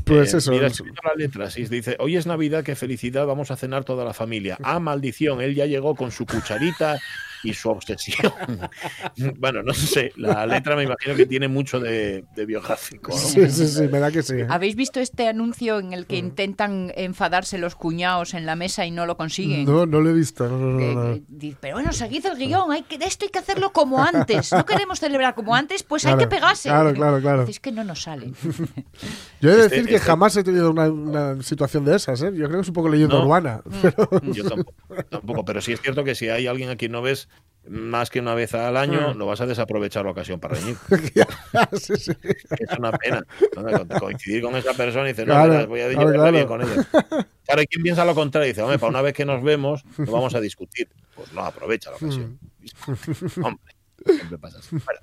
[0.04, 0.50] pues Eh, eso.
[0.52, 3.84] Mira, es- escrito la letra, sí, dice, hoy es Navidad, qué felicidad, vamos a cenar
[3.84, 4.58] toda la familia.
[4.62, 6.98] Ah, maldición, él ya llegó con su cucharita
[7.44, 8.32] y su obsesión.
[9.38, 13.12] bueno, no sé, la letra me imagino que tiene mucho de, de biográfico.
[13.12, 13.16] ¿no?
[13.18, 14.34] Sí, sí, sí, me da que sí.
[14.48, 16.26] ¿Habéis visto este anuncio en el que Mm.
[16.26, 19.64] intentan enfadarse los cuñados en la mesa y no lo consiguen?
[19.64, 20.46] No, no lo he visto.
[20.48, 21.14] No, no, Que- no, no.
[21.14, 24.52] que di- pero bueno, seguid el guion, hay que, esto hay que hacerlo como antes.
[24.52, 26.68] No queremos celebrar como antes, pues hay Claro, que pegarse.
[26.68, 27.42] claro, claro, claro.
[27.44, 28.32] Es que no nos sale.
[29.40, 32.20] Yo he de Este- decir que este- jamás he tenido una, una situación de esas,
[32.22, 32.30] ¿eh?
[32.34, 33.24] Yo creo que es un poco leyenda No.
[33.24, 33.62] urbana.
[33.64, 33.70] Mm.
[33.82, 34.74] Pero, Yo tampoco,
[35.10, 37.28] tampoco, pero sí es cierto que si hay alguien a quien no ves
[37.68, 40.76] más que una vez al año, no vas a desaprovechar la ocasión para reñir.
[41.80, 42.12] sí, sí.
[42.22, 43.24] Es una pena.
[43.56, 44.00] ¿no?
[44.00, 46.32] Coincidir con esa persona y dices, no, Claro, voy a llevarme claro.
[46.32, 46.86] bien con ella.
[46.90, 50.10] Claro, hay quien piensa lo contrario, dice, hombre, para una vez que nos vemos, no
[50.10, 50.88] vamos a discutir.
[51.14, 52.38] Pues no, aprovecha la ocasión.
[52.40, 53.44] Mm.
[53.44, 54.70] Hombre, siempre pasa así.
[54.70, 55.00] Bueno,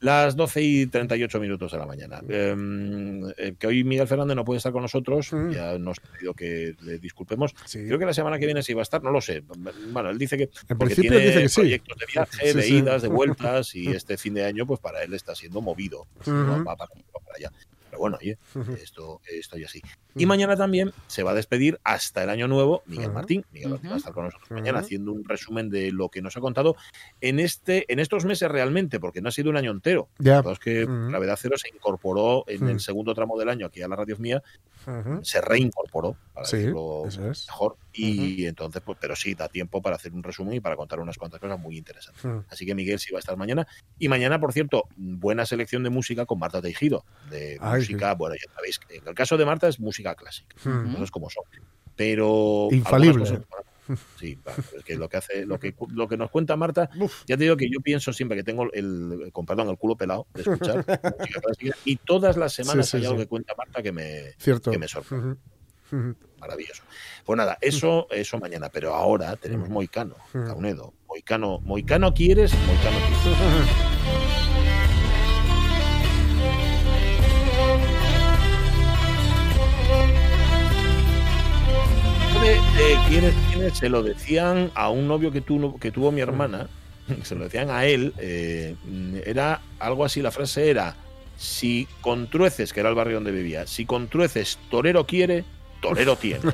[0.00, 2.20] las 12 y 38 minutos de la mañana.
[2.28, 2.54] Eh,
[3.38, 5.50] eh, que hoy Miguel Fernández no puede estar con nosotros, Mm.
[5.50, 7.54] ya nos ha pedido que le disculpemos.
[7.64, 7.84] Sí.
[7.86, 9.42] Creo que la semana que viene sí va a estar, no lo sé.
[9.92, 11.60] Bueno, él dice que En principio tiene dice que sí.
[11.60, 15.02] proyectos de viaje, Sí, de idas, de vueltas, y este fin de año, pues para
[15.02, 16.06] él está siendo movido.
[16.26, 17.50] Va para, va para allá.
[17.96, 18.36] Pero bueno, oye,
[18.82, 19.80] esto, esto ya sí.
[20.14, 23.10] Y mañana también se va a despedir hasta el año nuevo Miguel.
[23.10, 23.44] Martín.
[23.52, 26.36] Miguel Martín va a estar con nosotros mañana haciendo un resumen de lo que nos
[26.36, 26.76] ha contado
[27.22, 30.08] en este, en estos meses realmente, porque no ha sido un año entero.
[30.18, 30.32] Ya.
[30.32, 31.08] La verdad es que Ujú.
[31.08, 34.42] Gravedad Cero se incorporó en el segundo tramo del año aquí a la radio mía,
[35.22, 37.46] se reincorporó, para Sí, decirlo eso es.
[37.48, 37.76] mejor.
[37.96, 41.16] Y entonces, pues, pero sí, da tiempo para hacer un resumen y para contar unas
[41.16, 42.24] cuantas cosas muy interesantes.
[42.24, 42.44] Ujú.
[42.48, 43.66] Así que Miguel sí va a estar mañana.
[43.98, 47.04] Y mañana, por cierto, buena selección de música con Marta Tejido.
[47.30, 50.54] De Ay, música, bueno, ya sabéis, en el caso de Marta es música clásica.
[50.64, 50.92] Ujú.
[50.92, 51.44] Cosas como son.
[51.96, 52.68] Pero.
[52.70, 53.20] Infalible.
[53.20, 53.40] cosas-
[54.18, 57.22] Sí, claro, es que lo que hace, lo que, lo que nos cuenta Marta, Uf.
[57.24, 60.26] ya te digo que yo pienso siempre que tengo el, con perdón, el culo pelado
[60.34, 60.78] de escuchar
[61.20, 63.22] música clásica y todas las semanas Sí, sí, hay algo sí.
[63.22, 64.72] que cuenta Marta que me, Cierto.
[64.72, 65.36] que me sorprende.
[66.46, 66.82] Maravilloso.
[67.24, 70.46] Pues nada, eso, eso mañana, pero ahora tenemos Moicano, Mm.
[70.46, 73.66] Caunedo, Moicano, Moicano quieres, Moicano quieres.
[82.76, 86.68] de quiénes, quiénes se lo decían a un novio que, tu- que tuvo mi hermana,
[87.22, 88.76] se lo decían a él, eh,
[89.24, 90.94] era algo así, la frase era,
[91.36, 95.44] si con trueces, que era el barrio donde vivía, si con trueces torero quiere,
[95.80, 96.40] torero tiene.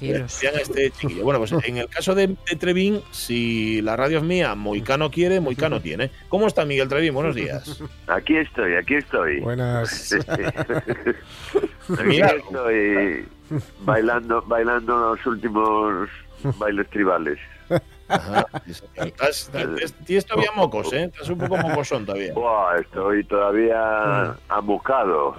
[0.00, 1.22] Este chiquillo.
[1.22, 5.40] Bueno, pues en el caso de, de Trevín, si la radio es mía, Moicano quiere,
[5.40, 6.10] Moicano tiene.
[6.28, 7.14] ¿Cómo está Miguel Trevín?
[7.14, 7.82] Buenos días.
[8.08, 9.40] Aquí estoy, aquí estoy.
[9.40, 10.12] Buenas.
[11.98, 13.26] Aquí estoy
[13.80, 16.08] bailando, bailando los últimos
[16.58, 17.38] bailes tribales.
[18.12, 18.46] Ajá.
[18.96, 21.04] Estás, estás- tienes todavía mocos, ¿eh?
[21.04, 22.32] Estás un poco mocosón todavía.
[22.34, 25.34] Buah, estoy todavía amocado,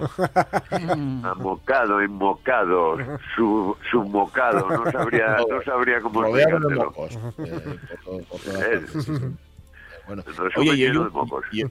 [1.22, 2.96] amocado, enmocado,
[3.36, 6.84] su, submocado, no sabría, no sabría cómo Rodeado de explicártelo.
[6.84, 8.46] mocos.
[8.68, 9.12] eh, sí, sí.
[10.06, 10.22] Bueno,
[10.56, 11.44] oye, y un, mocos.
[11.52, 11.62] y,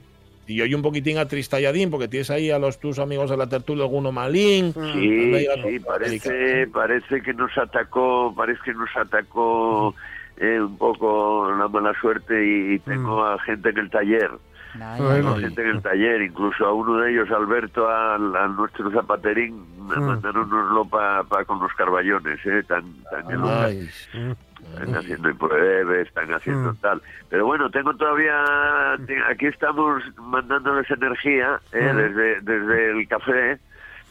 [0.46, 3.84] y hoy un poquitín atristalladín, porque tienes ahí a los tus amigos de la tertulia,
[3.84, 4.72] alguno malín.
[4.72, 9.94] Sí, sí, parece, parece que nos atacó, parece que nos atacó
[10.36, 14.30] eh, un poco la mala suerte y, y tengo a gente en el taller.
[14.74, 15.14] Bueno.
[15.14, 19.64] Tengo gente en el taller, incluso a uno de ellos, Alberto, al, al nuestro zapaterín,
[19.86, 26.34] me mandaron unos para con los carballones, eh, tan, tan Ay, están haciendo pruebas, están
[26.34, 27.00] haciendo tal.
[27.28, 28.94] Pero bueno, tengo todavía,
[29.30, 33.58] aquí estamos mandándoles energía eh, desde, desde el café.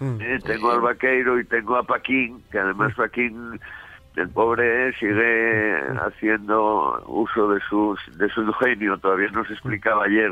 [0.01, 3.59] eh, tengo al vaqueiro y tengo a Paquín, que además Paquín,
[4.15, 8.97] el pobre, sigue haciendo uso de, sus, de su ingenio.
[8.97, 10.31] Todavía nos explicaba ayer.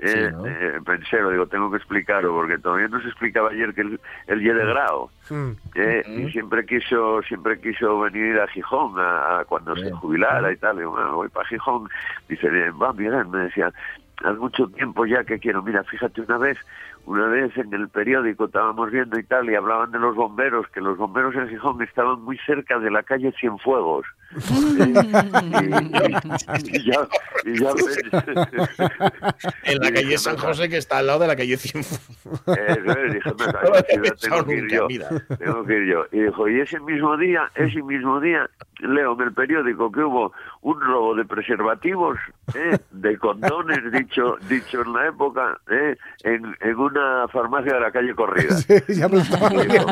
[0.00, 0.44] Eh, Sí, ¿no?
[0.46, 4.52] eh, pensero, digo, tengo que explicarlo, porque todavía nos explicaba ayer que él, él ya
[4.52, 5.08] de grado.
[5.76, 10.56] Eh, Y siempre quiso siempre quiso venir a Gijón a, a cuando se jubilara y
[10.56, 10.78] tal.
[10.78, 11.88] Digo, "Bueno, voy para Gijón.
[12.28, 13.72] Dice, va, Miguel, me decía,
[14.18, 15.62] hace mucho tiempo ya que quiero.
[15.62, 16.58] Mira, fíjate una vez,
[17.06, 20.80] una vez en el periódico estábamos viendo y tal, y hablaban de los bomberos, que
[20.80, 24.06] los bomberos en Gijón estaban muy cerca de la calle Cienfuegos.
[24.34, 24.38] y,
[26.76, 27.06] y ya,
[27.44, 27.70] y ya
[29.64, 32.48] En la calle San José, que está al lado de la calle Cienfuegos.
[32.56, 33.30] Eso es, dije,
[34.22, 34.88] tengo que ir yo.
[35.38, 36.06] Tengo que ir yo.
[36.10, 38.48] Y dijo, y ese mismo día, ese mismo día,
[38.80, 42.18] leo en el periódico que hubo un robo de preservativos,
[42.54, 42.78] ¿eh?
[42.90, 45.96] de condones, dicho dicho en la época, ¿eh?
[46.22, 48.54] en, en una farmacia de la calle Corrida.
[48.64, 49.86] Sí, ya me lo estaba viendo.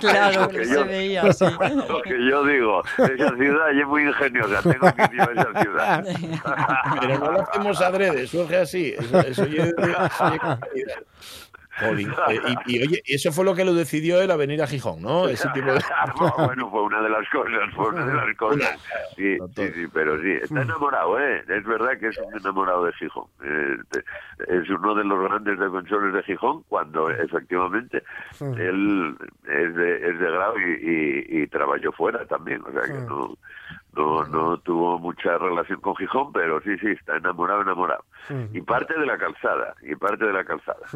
[0.00, 1.44] Claro, Lo que se yo- veía así.
[1.88, 6.04] Lo que yo digo, esa ciudad es muy ingeniosa, tengo que ir a esa ciudad.
[7.00, 8.94] Pero no lo hacemos adrede, surge así.
[8.98, 10.58] Eso, eso ya- eso
[11.82, 15.02] eh, y, y, oye, eso fue lo que lo decidió él a venir a Gijón,
[15.02, 15.28] ¿no?
[15.28, 15.80] Ese tipo de.
[16.36, 18.78] bueno, fue una de las cosas, fue una de las cosas.
[19.16, 21.44] Sí, sí, sí, pero sí, está enamorado, ¿eh?
[21.48, 23.26] Es verdad que es un enamorado de Gijón.
[23.44, 23.76] Eh,
[24.48, 28.02] es uno de los grandes defensores de Gijón cuando efectivamente
[28.40, 32.92] él es de, es de grado y, y, y trabajó fuera también, o sea que
[32.92, 33.36] no,
[33.94, 38.04] no, no tuvo mucha relación con Gijón, pero sí, sí, está enamorado, enamorado.
[38.52, 40.86] Y parte de la calzada, y parte de la calzada.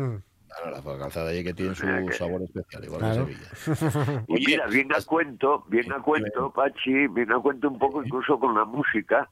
[0.63, 3.27] Claro, la calzada allí que tiene su que- sabor especial, igual Claro.
[3.27, 4.25] que Sevilla.
[4.29, 8.39] Y mira, bien a cuento, bien a cuento, Pachi, bien a cuento un poco incluso
[8.39, 9.29] con la música.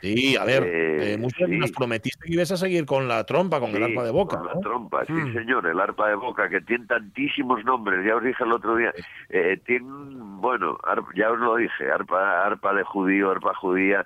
[0.00, 1.56] Sí, a ver, Eh, eh, muchos sí.
[1.58, 4.36] nos prometiste que ibas a seguir con la trompa, con el Sí, arpa de boca.
[4.38, 4.60] con la ¿no?
[4.60, 5.32] trompa, sí, Mm.
[5.34, 8.92] señor, el arpa de boca, que tiene tantísimos nombres, ya os dije el otro día,
[9.30, 10.78] eh, tiene, bueno,
[11.16, 14.04] ya os lo dije, arpa, arpa de judío, arpa judía,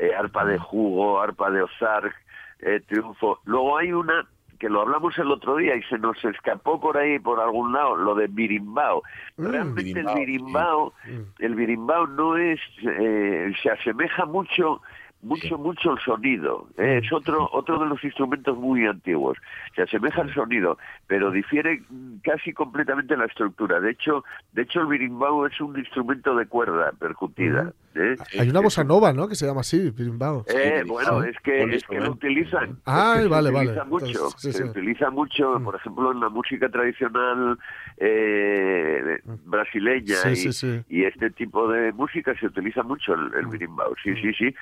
[0.00, 2.14] eh, arpa de jugo, arpa de Ozark,
[2.60, 3.40] eh, triunfo.
[3.44, 4.26] Luego hay una
[4.62, 7.96] que lo hablamos el otro día y se nos escapó por ahí, por algún lado,
[7.96, 9.02] lo de birimbao.
[9.36, 10.94] Realmente Birimbao, el birimbao,
[11.40, 14.80] el birimbao no es, eh, se asemeja mucho
[15.22, 17.00] mucho mucho el sonido ¿eh?
[17.02, 19.38] es otro otro de los instrumentos muy antiguos
[19.74, 24.80] se asemeja al sonido pero difiere mm, casi completamente la estructura de hecho de hecho
[24.80, 28.16] el birimbao es un instrumento de cuerda percutida ¿eh?
[28.40, 29.28] Hay una bossa nova, ¿no?
[29.28, 30.46] Que se llama así, Birimbao.
[30.48, 32.78] Eh, bueno, es que, es que lo utilizan.
[32.86, 33.66] Ah, es que vale, se vale.
[33.68, 34.06] utiliza mucho.
[34.06, 34.64] Entonces, sí, se sí.
[34.64, 34.68] Mm.
[34.70, 37.58] utiliza mucho, por ejemplo, en la música tradicional
[37.98, 40.80] eh, brasileña Sí, y, sí, sí.
[40.88, 43.34] y este tipo de música se utiliza mucho el, Mm.
[43.38, 43.94] el birimbao.
[44.02, 44.54] Sí, sí, sí.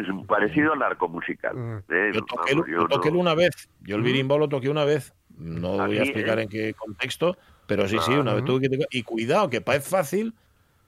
[0.00, 1.54] Es parecido al arco musical.
[1.56, 1.78] Mm.
[1.88, 3.68] Eh, Yo toqué, vamos, yo lo toqué no- una vez.
[3.82, 5.12] Yo el birimbao lo toqué una vez.
[5.38, 6.42] No voy a Aquí, explicar ¿eh?
[6.42, 8.86] en qué contexto, pero sí, sí, Ah, una vez tuve que tocar.
[8.90, 10.32] Y cuidado, que parece fácil,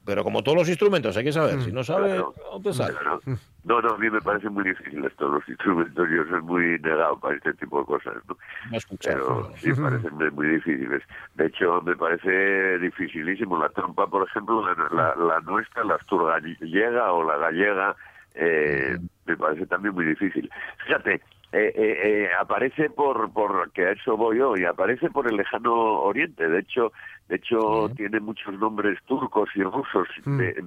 [0.04, 1.60] pero como todos los instrumentos, hay que saber.
[1.62, 2.32] Si no sabes, Claro.
[2.52, 2.94] no te sale.
[2.94, 3.20] Claro.
[3.64, 6.08] No, no, a mí me parece muy difícil estos los instrumentos.
[6.08, 8.14] Yo soy muy negado para este tipo de cosas.
[8.28, 8.36] ¿no?
[8.76, 9.14] Escuchar.
[9.14, 11.02] Pero sí, parecen muy- muy difíciles.
[11.34, 13.58] De hecho, me parece dificilísimo.
[13.58, 17.96] La trompa, por ejemplo, la, la, la nuestra, la asturgallega o la gallega,
[18.36, 18.96] eh,
[19.26, 20.50] me parece también muy difícil.
[20.86, 21.14] Fíjate,
[21.52, 25.72] eh, eh, eh, aparece por, por que a eso voy hoy, aparece por el lejano
[25.74, 26.48] oriente.
[26.48, 26.92] De hecho,
[27.28, 30.38] de hecho tiene muchos nombres turcos y rusos Mm.
[30.38, 30.64] de,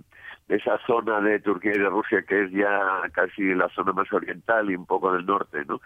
[0.47, 4.11] de esa zona de Turquía y de Rusia que es ya casi la zona más
[4.11, 5.79] oriental y un poco del norte, ¿no?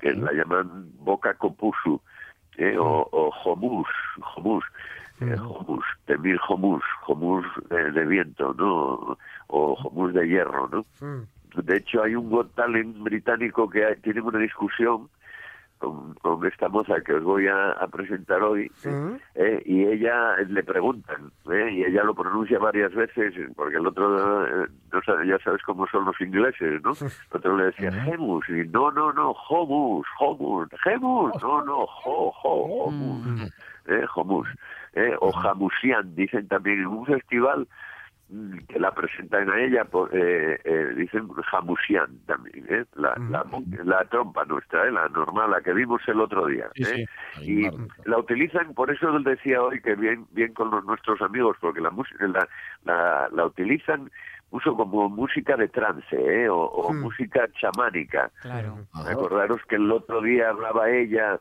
[0.00, 2.00] Que la llaman Boca Copusu
[2.56, 2.76] ¿eh?
[2.78, 3.88] o, o Homus,
[4.36, 4.64] Homus.
[5.20, 9.16] Eh, Homus, Temir Homus, Homus de, de viento, ¿no?
[9.48, 10.84] O Homus de hierro, ¿no?
[11.06, 11.22] Mm.
[11.62, 15.08] De hecho, hay un Got Talent británico que hay- tiene una discusión
[15.78, 19.14] con, con esta moza que os voy a, a presentar hoy, Mm.
[19.34, 24.46] eh, y ella le preguntan, eh, y ella lo pronuncia varias veces, porque el otro,
[24.64, 26.92] eh, no sabe- ya sabes cómo son los ingleses, ¿no?
[26.92, 32.32] El otro le decía Gemus, y no, no, no, Homus, Homus, Gemus, no, no, Jo,
[32.32, 32.50] Jo,
[32.84, 33.52] Homus,
[33.86, 34.48] eh, Homus,
[34.96, 37.68] eh, o Jamusian, dicen también en un festival
[38.30, 42.84] mm, que la presentan a ella, por, eh, eh, dicen Jamusian también, ¿eh?
[42.96, 43.44] la, la,
[43.84, 44.90] la trompa nuestra, ¿eh?
[44.90, 46.68] la normal, la que vimos el otro día.
[46.74, 47.06] Sí, ¿eh?
[47.34, 47.44] sí.
[47.44, 47.70] Y
[48.08, 51.80] la utilizan, por eso les decía hoy que bien, bien con los, nuestros amigos, porque
[51.80, 52.48] la, música la,
[52.84, 54.10] la, la utilizan
[54.50, 56.48] uso como música de trance ¿eh?
[56.48, 57.00] o, o Mm.
[57.00, 58.30] música chamánica.
[58.40, 58.78] Claro.
[58.94, 59.10] Ajá.
[59.10, 61.38] Acordaros que el otro día hablaba ella,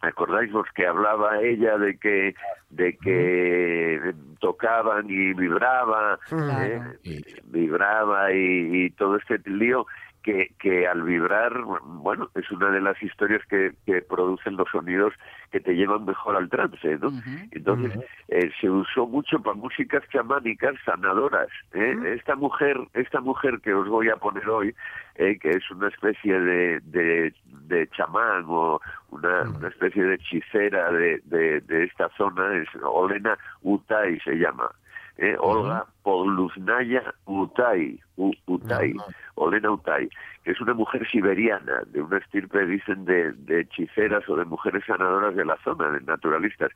[0.00, 2.34] acordáis vos que hablaba ella de que
[2.70, 6.94] de que tocaban y vibraba, Claro.
[7.04, 7.22] ¿eh?
[7.44, 9.86] Vibraba y, y todo este lío
[10.28, 15.14] que, que al vibrar, bueno, es una de las historias que, que producen los sonidos
[15.50, 17.10] que te llevan mejor al trance, ¿no?
[17.50, 21.48] Entonces, eh, se usó mucho para músicas chamánicas sanadoras.
[21.72, 21.96] ¿eh?
[22.14, 24.74] Esta mujer, esta mujer que os voy a poner hoy,
[25.14, 27.32] eh, que es una especie de, de,
[27.66, 33.38] de chamán o una, una especie de hechicera de, de, de esta zona, es Olena
[33.62, 34.70] Utai se llama.
[35.18, 35.36] ¿Eh?
[35.38, 38.92] Olga Poluznaya Utai, U- Utai,
[39.34, 40.08] Olena Utai,
[40.42, 44.84] que es una mujer siberiana, de una estirpe, dicen, de, de hechiceras o de mujeres
[44.86, 46.70] sanadoras de la zona, de naturalistas,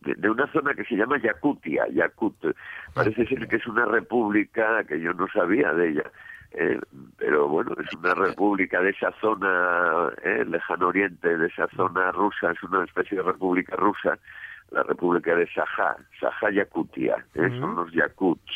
[0.00, 2.36] de, de una zona que se llama Yakutia, Yakut.
[2.94, 6.10] Parece ser que es una república que yo no sabía de ella.
[6.52, 6.80] eh,
[7.18, 12.52] pero bueno, es una república de esa zona, eh, lejano oriente, de esa zona rusa,
[12.52, 14.18] es una especie de república rusa,
[14.70, 18.52] la república de Sajá, Sajá Yakutia, eh, son los Yakuts.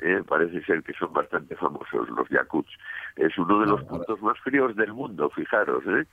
[0.00, 2.70] Eh, parece ser que son bastante famosos los Yakuts.
[3.16, 6.06] Es uno de los puntos más fríos del mundo, fijaros, ¿eh?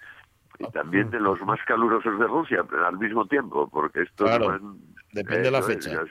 [0.60, 4.60] Y también de los más calurosos de Rusia, pero al mismo tiempo, porque esto Claro,
[5.14, 5.90] depende de la fecha.
[5.92, 6.02] ya,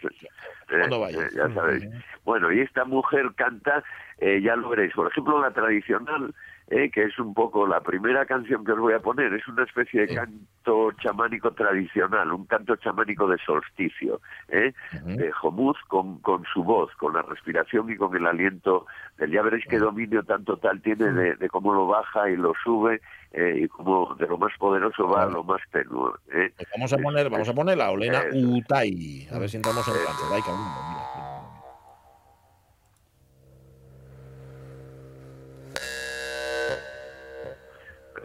[0.71, 1.87] eh, ya sabéis.
[2.25, 3.85] Bueno, y esta mujer canta,
[4.17, 6.35] eh, ya lo veréis, por ejemplo, la tradicional,
[6.71, 9.65] eh, que es un poco la primera canción que os voy a poner, es una
[9.65, 14.73] especie de canto chamánico tradicional, un canto chamánico de solsticio, eh,
[15.17, 18.87] de Jomuz con, con su voz, con la respiración y con el aliento.
[19.17, 22.53] del- ya veréis qué dominio tanto tal tiene de, de cómo lo baja y lo
[22.63, 23.01] sube
[23.33, 26.13] eh, y cómo de lo más poderoso va a lo más tenue.
[26.33, 26.53] eh.
[26.57, 28.23] Pues vamos a poner, vamos a poner la Olena.
[28.59, 29.27] Utai.
[29.33, 30.23] A ver si entramos en trance.
[30.31, 30.83] Dai, cabrón, mira,
[31.15, 31.39] mira.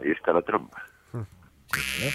[0.04, 0.42] Ahí está la
[1.72, 2.12] ¿eh?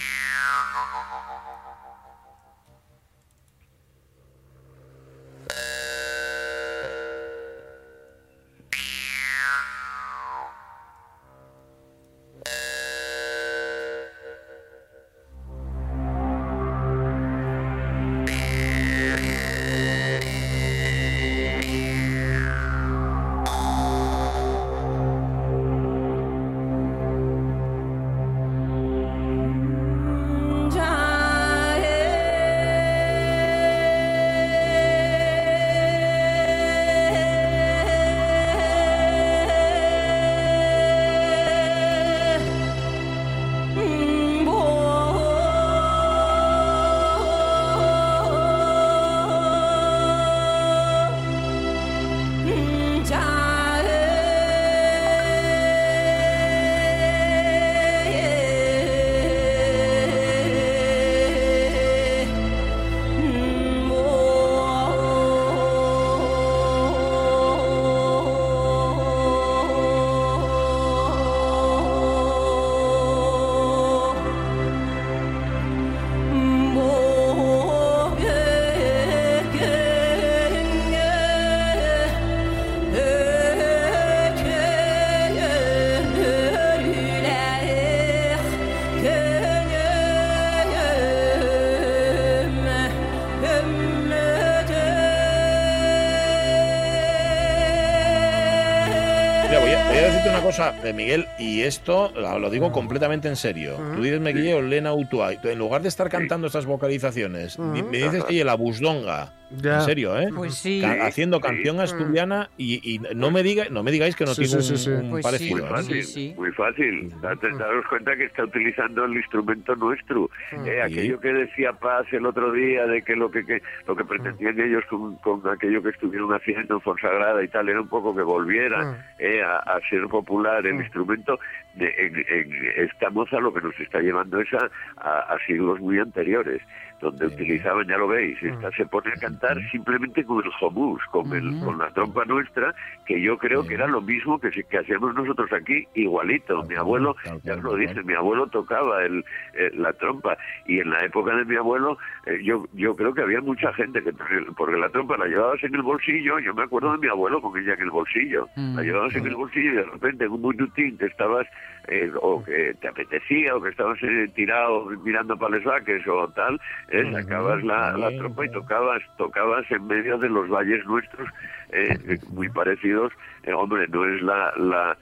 [100.60, 103.78] Cosa, Miguel, y esto lo digo completamente en serio.
[103.96, 105.40] Tú dices, me guille Lena Utuay.
[105.44, 109.34] En lugar de estar cantando estas vocalizaciones, me dices que la busdonga.
[109.52, 109.76] Ya.
[109.78, 110.30] En serio, ¿eh?
[110.36, 110.80] Pues sí.
[110.82, 114.44] Ca- Haciendo canción asturiana y, y no me diga, no me digáis que no Sí,
[114.46, 114.90] tiene sí, un, sí, sí.
[114.92, 115.58] un Pues parecido.
[115.58, 116.34] Muy fácil, Sí, sí.
[116.38, 117.10] muy fácil.
[117.22, 120.30] Date- Daros cuenta que está utilizando el instrumento nuestro.
[120.66, 124.06] Eh, aquello que decía Paz el otro día de que lo que, que- lo que
[124.06, 128.16] pretendían ellos con, con aquello que estuvieron haciendo en Fonsagrada y tal era un poco
[128.16, 131.40] que volviera eh, a, a ser popular el instrumento.
[131.76, 135.80] De, en, en esta moza lo que nos está llevando es a, a- a siglos
[135.80, 136.62] muy anteriores
[137.00, 141.34] donde utilizaban, ya lo veis, esta se pone a cantar simplemente con el homus, con,
[141.34, 142.74] el, con la trompa nuestra,
[143.06, 146.64] que yo creo que era lo mismo que, que hacíamos nosotros aquí, igualito.
[146.64, 149.24] Mi abuelo, ya os lo dice, mi abuelo tocaba el,
[149.54, 150.38] eh, la trompa.
[150.66, 154.04] Y en la época de mi abuelo eh, yo yo creo que había mucha gente
[154.04, 154.14] que
[154.56, 156.40] porque la trompa la llevabas en el bolsillo.
[156.40, 158.48] Yo me acuerdo de mi abuelo con ella en el bolsillo.
[158.56, 161.48] La llevabas en el bolsillo y de repente en un minutín te estabas
[161.88, 166.28] eh, o que te apetecía o que estabas eh, tirado mirando para los vaques o
[166.30, 166.60] tal
[166.92, 171.28] eh, sacabas la, la trompa y tocabas tocabas en medio de los valles nuestros
[171.72, 173.12] eh, eh, muy parecidos
[173.44, 174.98] Eh, hombre no es la la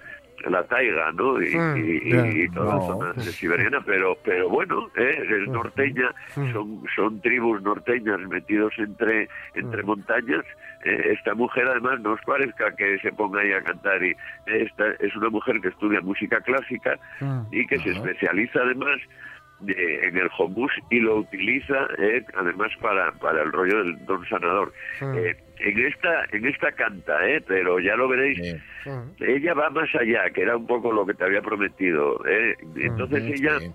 [0.45, 1.41] la taiga, ¿no?
[1.41, 2.27] Y, Mm, y- ya.
[2.27, 2.87] y toda la No.
[2.87, 5.17] zona de siberiana, pero pero bueno, ¿eh?
[5.27, 6.11] es norteña,
[6.53, 10.45] son son tribus norteñas metidos entre entre montañas.
[10.85, 14.15] Esta mujer además no os parezca que se ponga ahí a cantar y
[14.45, 16.99] esta es una mujer que estudia música clásica
[17.51, 18.97] y que se especializa además
[19.59, 24.23] de- en el homus y lo utiliza eh, además para, para el rollo del don
[24.27, 24.71] sanador.
[25.01, 28.37] Eh, en esta en esta canta, eh, pero ya lo veréis,
[28.83, 28.89] Sí.
[29.19, 32.21] ella va más allá, que era un poco lo que te había prometido.
[32.27, 32.55] ¿eh?
[32.75, 33.71] Entonces ella, Sí.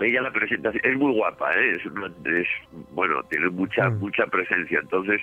[0.00, 1.72] ella la presentación es muy guapa, ¿eh?
[1.76, 2.06] es, una-
[2.38, 2.46] es
[2.92, 4.78] bueno, tiene mucha mucha presencia.
[4.80, 5.20] Entonces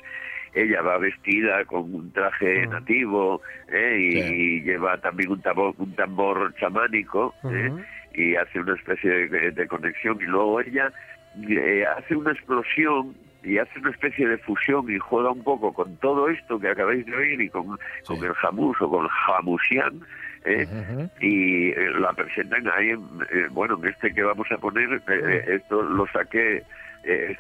[0.54, 3.42] ella va vestida con un traje nativo
[3.72, 3.98] ¿eh?
[3.98, 4.34] y, Sí.
[4.34, 7.72] y lleva también un tambor, un tambor chamánico ¿eh?
[8.14, 10.92] Y hace una especie de, de conexión y luego ella
[11.50, 15.96] eh, hace una explosión y hace una especie de fusión y juega un poco con
[15.98, 20.02] todo esto que acabáis de oír y con, con el jamus o con el jamusian
[20.46, 20.68] ¿eh?
[21.20, 23.00] Y eh, la presentan ahí en,
[23.32, 26.64] eh, bueno en este que vamos a poner eh, esto lo saqué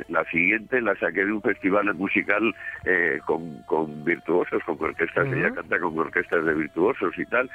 [0.10, 2.56] la siguiente la saqué de un festival musical
[2.86, 7.48] eh, con, con virtuosos, con orquestas, ella canta con orquestas de virtuosos y tal,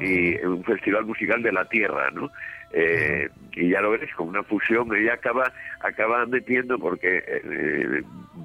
[0.00, 2.32] y un festival musical de la tierra, ¿no?
[2.72, 8.02] Eh, y ya lo veréis, con una fusión, ella acaba, acaba metiendo, porque eh,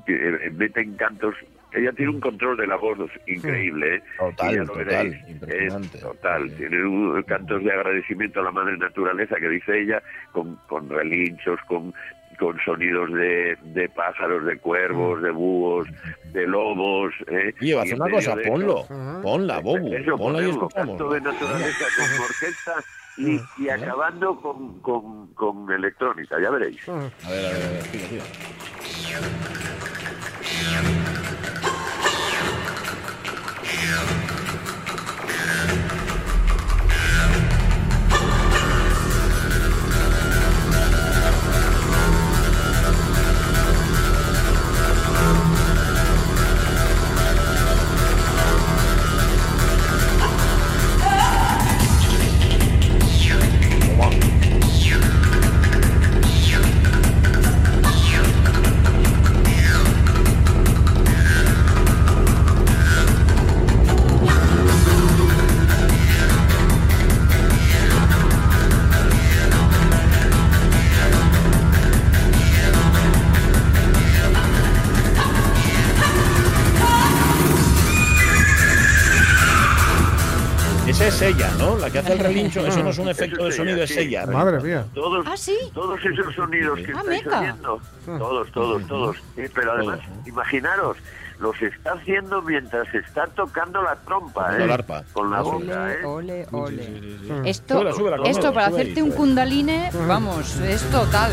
[0.08, 1.36] eh, mete en cantos,
[1.74, 4.04] ella tiene un control de la voz increíble, ¿eh?
[4.18, 5.98] Total, Y ya lo total, impresionante.
[5.98, 10.02] es total, tiene un- cantos de agradecimiento a la madre naturaleza que dice ella,
[10.34, 11.94] con, con relinchos, con
[12.38, 15.88] con sonidos de, de pájaros, de cuervos, de búhos,
[16.34, 17.12] de lobos.
[17.32, 17.52] ¿eh?
[17.60, 18.86] Oye, haz una cosa, de ponlo,
[19.24, 20.98] ponla, Bobu, eso, ponla y escuchamos.
[21.00, 22.74] canto de naturaleza con orquesta
[23.18, 26.88] y, y acabando con, con, con electrónica, ya veréis.
[26.88, 28.24] A ver, a ver, a ver, tira, tira.
[80.88, 81.78] Esa es ella, ¿no?
[81.78, 84.26] La que hace el relincho, eso no es un efecto de sonido, es ella.
[84.26, 84.86] Madre mía.
[84.94, 85.56] Todos, ¿Ah, sí?
[85.74, 87.40] todos esos sonidos que Ah, estáis meca.
[87.40, 89.18] oyendo, todos, todos, todos.
[89.36, 90.98] Eh, pero además, imaginaros,
[91.40, 94.68] los está haciendo mientras está tocando la trompa, Con ¿eh?
[94.68, 95.04] la arpa.
[95.14, 96.06] Con la Ole, boca, ¿eh?
[96.06, 97.50] ole, ole.
[97.50, 101.32] Esto, súbela, esto para ahí, hacerte un kundaline, vamos, es total.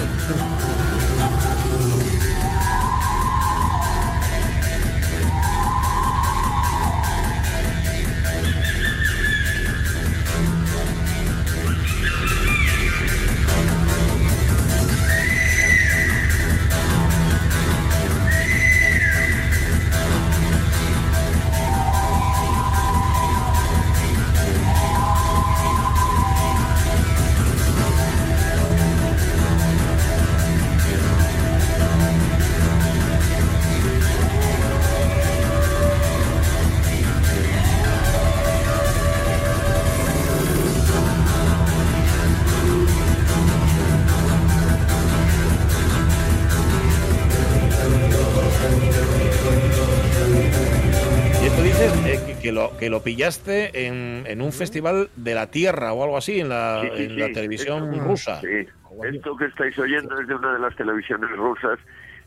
[52.98, 56.88] Lo, pillaste en, en un festival de la Tierra o algo así, en la, Sí,
[56.96, 57.32] sí, en la sí.
[57.32, 58.40] televisión Esto- rusa.
[58.40, 58.66] Sí.
[59.12, 61.78] Esto que estáis oyendo es de una de las televisiones rusas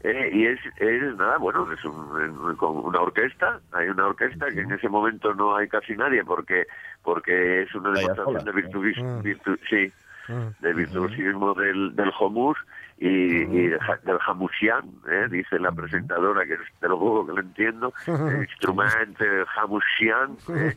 [0.03, 4.59] eh, y es, es nada, bueno, es un- con una orquesta, hay una orquesta que
[4.61, 6.67] en ese momento no hay casi nadie porque
[7.03, 9.21] porque es una demostración de virtuvis, Mm.
[9.21, 9.91] virtu- sí.
[10.59, 12.57] Del virtuosismo del, del homus
[12.99, 15.27] y, y de ja- del hamusian, ¿eh?
[15.29, 19.23] dice la presentadora, que es- te lo juro que lo entiendo, el instrumento
[19.55, 20.73] hamusian, ¿eh?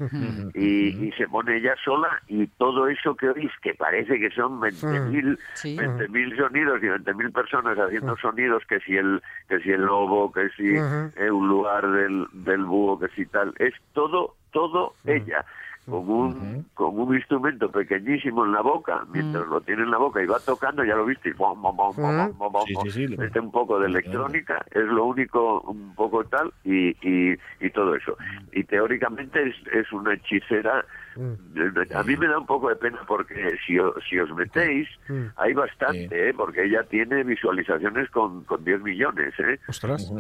[0.55, 4.61] y, y se pone ella sola y todo eso que oís, que parece que son
[4.61, 5.77] 20.000 Sí.
[5.79, 10.49] 20.000 sonidos y 20.000 personas haciendo sonidos, que si el que si el lobo, que
[10.51, 10.77] si
[11.17, 15.45] eh, un lugar del, del búho, que si tal, es todo, todo ella.
[15.91, 20.23] Con un, con un instrumento pequeñísimo en la boca, mientras lo tiene en la boca
[20.23, 22.91] y va tocando, ya lo viste, bom, bom, bom, bom, bom, bom, bom, Sí, sí,
[22.93, 27.37] sí, lo- mete un poco de electrónica, es lo único, un poco tal, y, y,
[27.61, 28.17] y todo eso.
[28.53, 30.85] Y teóricamente es, es una hechicera.
[31.95, 34.89] A mí me da un poco de pena porque si, o- si os metéis,
[35.37, 36.35] hay bastante, ¿eh?
[36.35, 39.35] porque ella tiene visualizaciones con, con 10 millones.
[39.39, 39.59] ¿eh?
[39.69, 40.13] Ostras.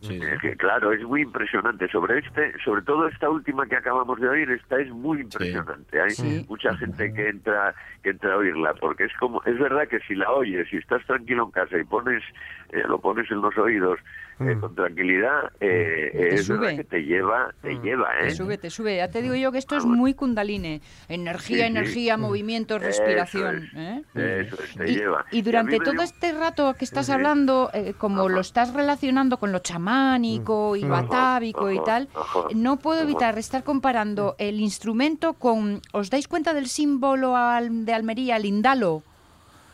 [0.00, 0.14] Sí.
[0.22, 1.86] Eh, que claro, es muy impresionante.
[1.88, 6.00] Sobre este, sobre todo esta última que acabamos de oír, esta es muy impresionante.
[6.00, 6.46] Hay Sí.
[6.48, 10.14] mucha gente que entra, que entra a oírla, porque es como, es verdad que si
[10.14, 12.22] la oyes, si estás tranquilo en casa y pones,
[12.70, 13.98] eh, lo pones en los oídos
[14.42, 16.76] eh, con tranquilidad, eh, Te es verdad sube.
[16.76, 18.28] que te lleva, te lleva, ¿eh?
[18.28, 18.96] Te sube, te sube.
[18.96, 20.80] Ya te digo yo que esto es muy kundalini.
[21.10, 21.68] Energía, Sí, sí.
[21.68, 23.56] energía, movimiento, Eso respiración.
[23.64, 23.74] es.
[23.76, 24.02] ¿eh?
[24.48, 25.26] Eso es, te Y, lleva.
[25.30, 27.12] y durante todo dio- este rato que estás Sí.
[27.12, 28.32] hablando, eh, como Ajá.
[28.34, 29.60] lo estás relacionando con lo
[29.94, 35.80] chamánico y Ajá, batávico y tal, ajá, no puedo evitar estar comparando el instrumento con.
[35.92, 39.02] ¿Os dais cuenta del símbolo al- de Almería, el indalo?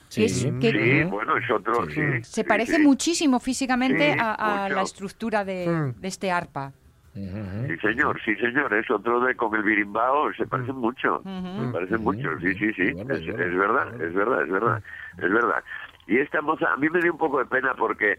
[0.09, 0.25] Sí.
[0.25, 2.01] es que- Sí, bueno, es otro, sí.
[2.23, 2.83] Se sí, parece sí.
[2.83, 6.01] muchísimo físicamente Sí, a, la estructura de, Mm.
[6.01, 6.73] de este arpa.
[7.13, 8.73] Sí, señor, sí, señor.
[8.75, 11.23] Es otro de con el birimbao, se parecen mucho.
[11.25, 11.65] Ujú.
[11.67, 12.93] Se parecen mucho, sí, sí, sí.
[12.93, 13.43] Bueno, Es, bueno.
[13.45, 14.83] es verdad, es verdad, es verdad,
[15.19, 15.65] es verdad.
[16.07, 18.17] Y esta moza, a mí me dio un poco de pena porque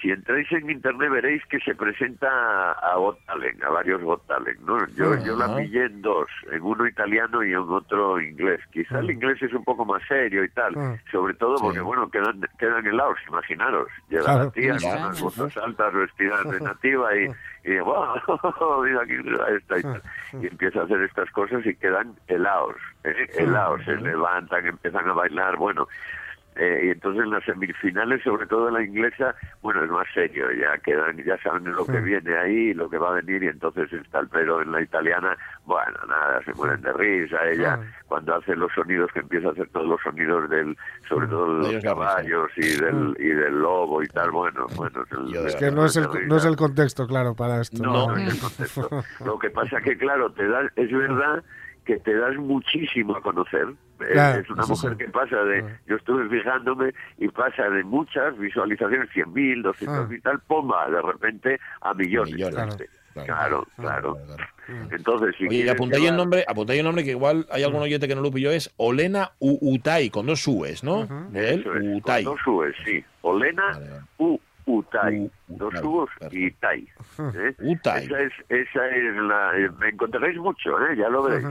[0.00, 4.60] si entráis en internet veréis que se presenta a Got Talent, a varios Got Talent,
[4.60, 4.86] ¿no?
[4.88, 8.60] Yo, yo la pillé en dos, en uno italiano y en otro inglés.
[8.72, 10.96] Quizá el inglés es un poco más serio y tal, Mm.
[11.10, 11.84] sobre todo porque, Sí.
[11.84, 13.88] bueno, quedan, quedan helados, imaginaros.
[14.08, 14.44] Llega Claro.
[14.44, 17.28] la tía con unas botas altas vestidas de nativa y,
[17.64, 18.16] y ¡guau!
[18.84, 19.14] mira aquí
[19.56, 20.02] está y tal.
[20.42, 23.26] Y empieza a hacer estas cosas y quedan helados, ¿eh?
[23.38, 25.86] helados, se levantan, empiezan a bailar, bueno.
[26.56, 30.78] Eh, y entonces en las semifinales, sobre todo la inglesa, bueno, es más serio, ya
[30.78, 34.20] quedan, ya saben lo que viene ahí, lo que va a venir, y entonces está
[34.20, 37.78] el pero en la italiana, bueno, nada, se mueren de risa, ella
[38.08, 40.76] cuando hace los sonidos, que empieza a hacer todos los sonidos del,
[41.08, 45.46] sobre todo de los caballos y del, y del lobo y tal, bueno, bueno, el-
[45.46, 47.82] Es que no es, el, no es el contexto, claro, para esto.
[47.82, 48.06] no, No.
[48.08, 48.88] no es el contexto.
[49.24, 51.42] Lo que pasa que, claro, te da, es verdad
[51.86, 53.66] que te das muchísimo a conocer.
[54.00, 54.96] Es- Claro, es una mujer sí.
[54.98, 60.40] que pasa de, yo estuve fijándome y pasa de muchas visualizaciones, 100.000, 200.000 y tal,
[60.40, 62.34] pomba, de repente a millones.
[62.34, 62.54] Millones.
[62.54, 62.76] Claro,
[63.14, 63.66] Claro.
[63.76, 64.14] claro.
[64.14, 64.44] Claro, claro.
[64.90, 67.80] Entonces, si Oye, y apuntáis el llevar- nombre, apuntáis el nombre que igual hay algún
[67.80, 71.06] oyente que no lo pilló, es Olena U- Utai, con dos U's, ¿no?
[71.30, 73.02] De él, Eso es, con dos U's, sí.
[73.22, 74.02] Olena, Vale, vale.
[74.18, 75.20] U, Utai.
[75.20, 76.80] U- dos U's y Tai.
[77.18, 77.54] ¿eh?
[77.60, 78.04] Utai.
[78.04, 79.56] Esa es, esa es la...
[79.58, 80.96] eh, Me encontraréis mucho, ¿eh?
[80.98, 81.46] Ya lo veréis.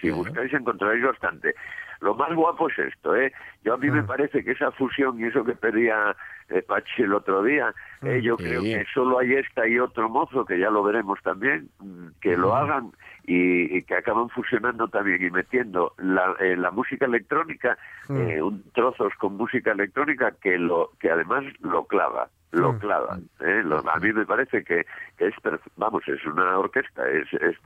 [0.00, 1.54] Si, buscáis encontraréis bastante.
[2.00, 3.32] Lo más guapo es esto, ¿eh?
[3.64, 6.16] Yo a mí me parece que esa fusión y eso que pedía
[6.48, 8.44] eh, Pachi el otro día, eh, yo Sí.
[8.44, 12.36] creo que solo hay esta y otro mozo, que ya lo veremos también, mm, que
[12.36, 12.90] lo hagan
[13.24, 17.78] y, y que acaban fusionando también y metiendo la, eh, la música electrónica,
[18.10, 23.22] eh, un, trozos con música electrónica que lo que además lo clava lo clavan.
[23.40, 23.62] ¿eh?
[23.64, 24.84] Lo- a mí me parece que,
[25.16, 25.34] que es,
[25.78, 27.56] vamos, es una orquesta, es, es,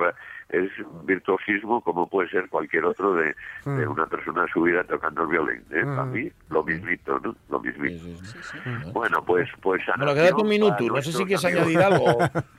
[0.50, 3.34] es un virtuosismo como puede ser cualquier otro de,
[3.64, 5.64] de una persona subida tocando el violín.
[5.72, 5.82] ¿eh?
[6.06, 7.36] Mí, lo mismito, ¿no?
[7.48, 8.04] Lo mismito.
[8.04, 8.90] Sí, sí, sí.
[8.92, 11.62] Bueno, pues, pues Bueno, quédate un minuto, no sé si quieres amigos.
[11.62, 12.18] añadir algo.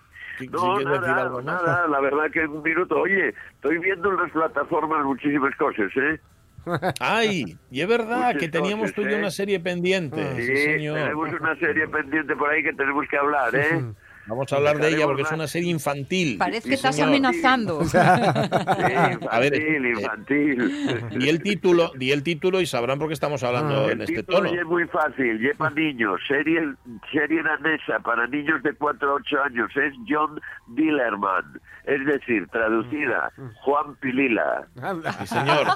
[0.51, 1.51] No, nada, algo, ¿no?
[1.51, 2.95] nada, la verdad que en un minuto.
[2.99, 6.19] Oye, estoy viendo en las plataformas muchísimas cosas, ¿eh?
[6.99, 9.19] Ay, y es verdad Muchas que teníamos cosas, tú y yo ¿eh?
[9.19, 10.35] una serie pendiente.
[10.35, 10.95] Sí, Sí, señor.
[10.99, 13.83] tenemos una serie pendiente por ahí que tenemos que hablar, ¿eh?
[14.27, 15.35] Vamos a hablar de ella porque es más.
[15.39, 16.37] una serie infantil.
[16.37, 17.09] Parece Sí, que estás señor.
[17.09, 17.81] amenazando.
[17.87, 21.09] Sí, A ver, infantil, eh, infantil.
[21.19, 24.23] Di el título, di el título y sabrán por qué estamos hablando en El este
[24.23, 24.49] tono.
[24.49, 26.61] es muy fácil, lleva niños, serie,
[27.11, 33.31] serie danesa para niños de 4 a 8 años, es John Dillerman, es decir, traducida,
[33.61, 34.67] Juan Pilila.
[35.19, 35.67] Sí, señor.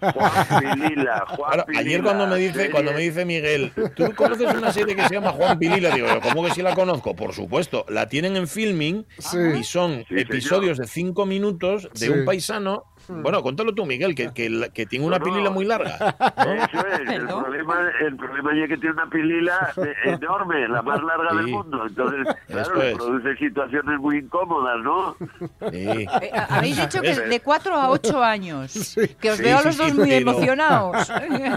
[0.00, 4.14] Juan Pilila, Juan Claro, Pilila, ayer cuando me dice serie- cuando me dice Miguel, ¿tú
[4.14, 5.90] conoces una serie que se llama Juan Pilila?
[5.94, 7.14] Digo, yo, ¿cómo que sí la conozco?
[7.16, 9.38] Por supuesto, la tienen en filming Sí.
[9.58, 12.08] y son Sí, episodios de cinco minutos de Sí.
[12.08, 12.84] un paisano.
[13.08, 15.32] Bueno, cuéntalo tú, Miguel, que, que, tiene una No, no.
[15.32, 15.96] pilila muy larga.
[16.36, 16.52] ¿no?
[16.54, 19.72] Eso es, el problema, el problema es que tiene una pilila
[20.04, 21.84] enorme, la más larga del mundo.
[21.86, 22.96] Entonces, claro, es.
[22.96, 25.16] produce situaciones muy incómodas, ¿no?
[25.70, 25.88] Sí.
[25.88, 26.06] Eh,
[26.48, 28.96] Habéis dicho que de 4 a 8 años.
[29.20, 31.08] Que os Sí, veo a los sí, dos muy emocionados.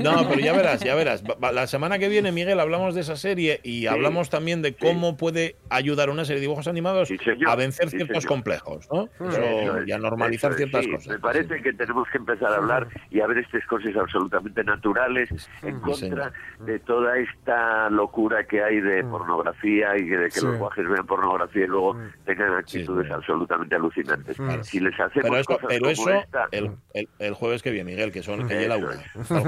[0.01, 1.23] No, pero ya verás, ya verás.
[1.53, 5.55] La semana que viene, Miguel, hablamos de esa serie y hablamos también de cómo puede
[5.69, 7.09] ayudar una serie de dibujos animados
[7.47, 8.27] a vencer Sí, ciertos señor.
[8.29, 9.09] complejos, ¿no?
[9.19, 10.91] Eso Eso, es, y a normalizar eso es, ciertas sí.
[10.91, 11.07] cosas.
[11.07, 15.29] Me parece que tenemos que empezar a hablar y a ver estas cosas absolutamente naturales
[15.61, 20.45] en contra de toda esta locura que hay de pornografía y de que Sí.
[20.45, 23.13] los guajes vean pornografía y luego tengan actitudes sí.
[23.13, 24.37] absolutamente alucinantes.
[24.63, 27.71] Si les hacemos Pero eso, cosas pero como eso esta, el, el, el jueves que
[27.71, 28.91] viene, Miguel, que son que la una.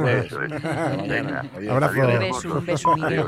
[0.09, 0.33] es.
[0.33, 1.69] Es.
[1.69, 1.99] Abrazo.
[2.01, 3.25] Un beso, un beso, Miguel.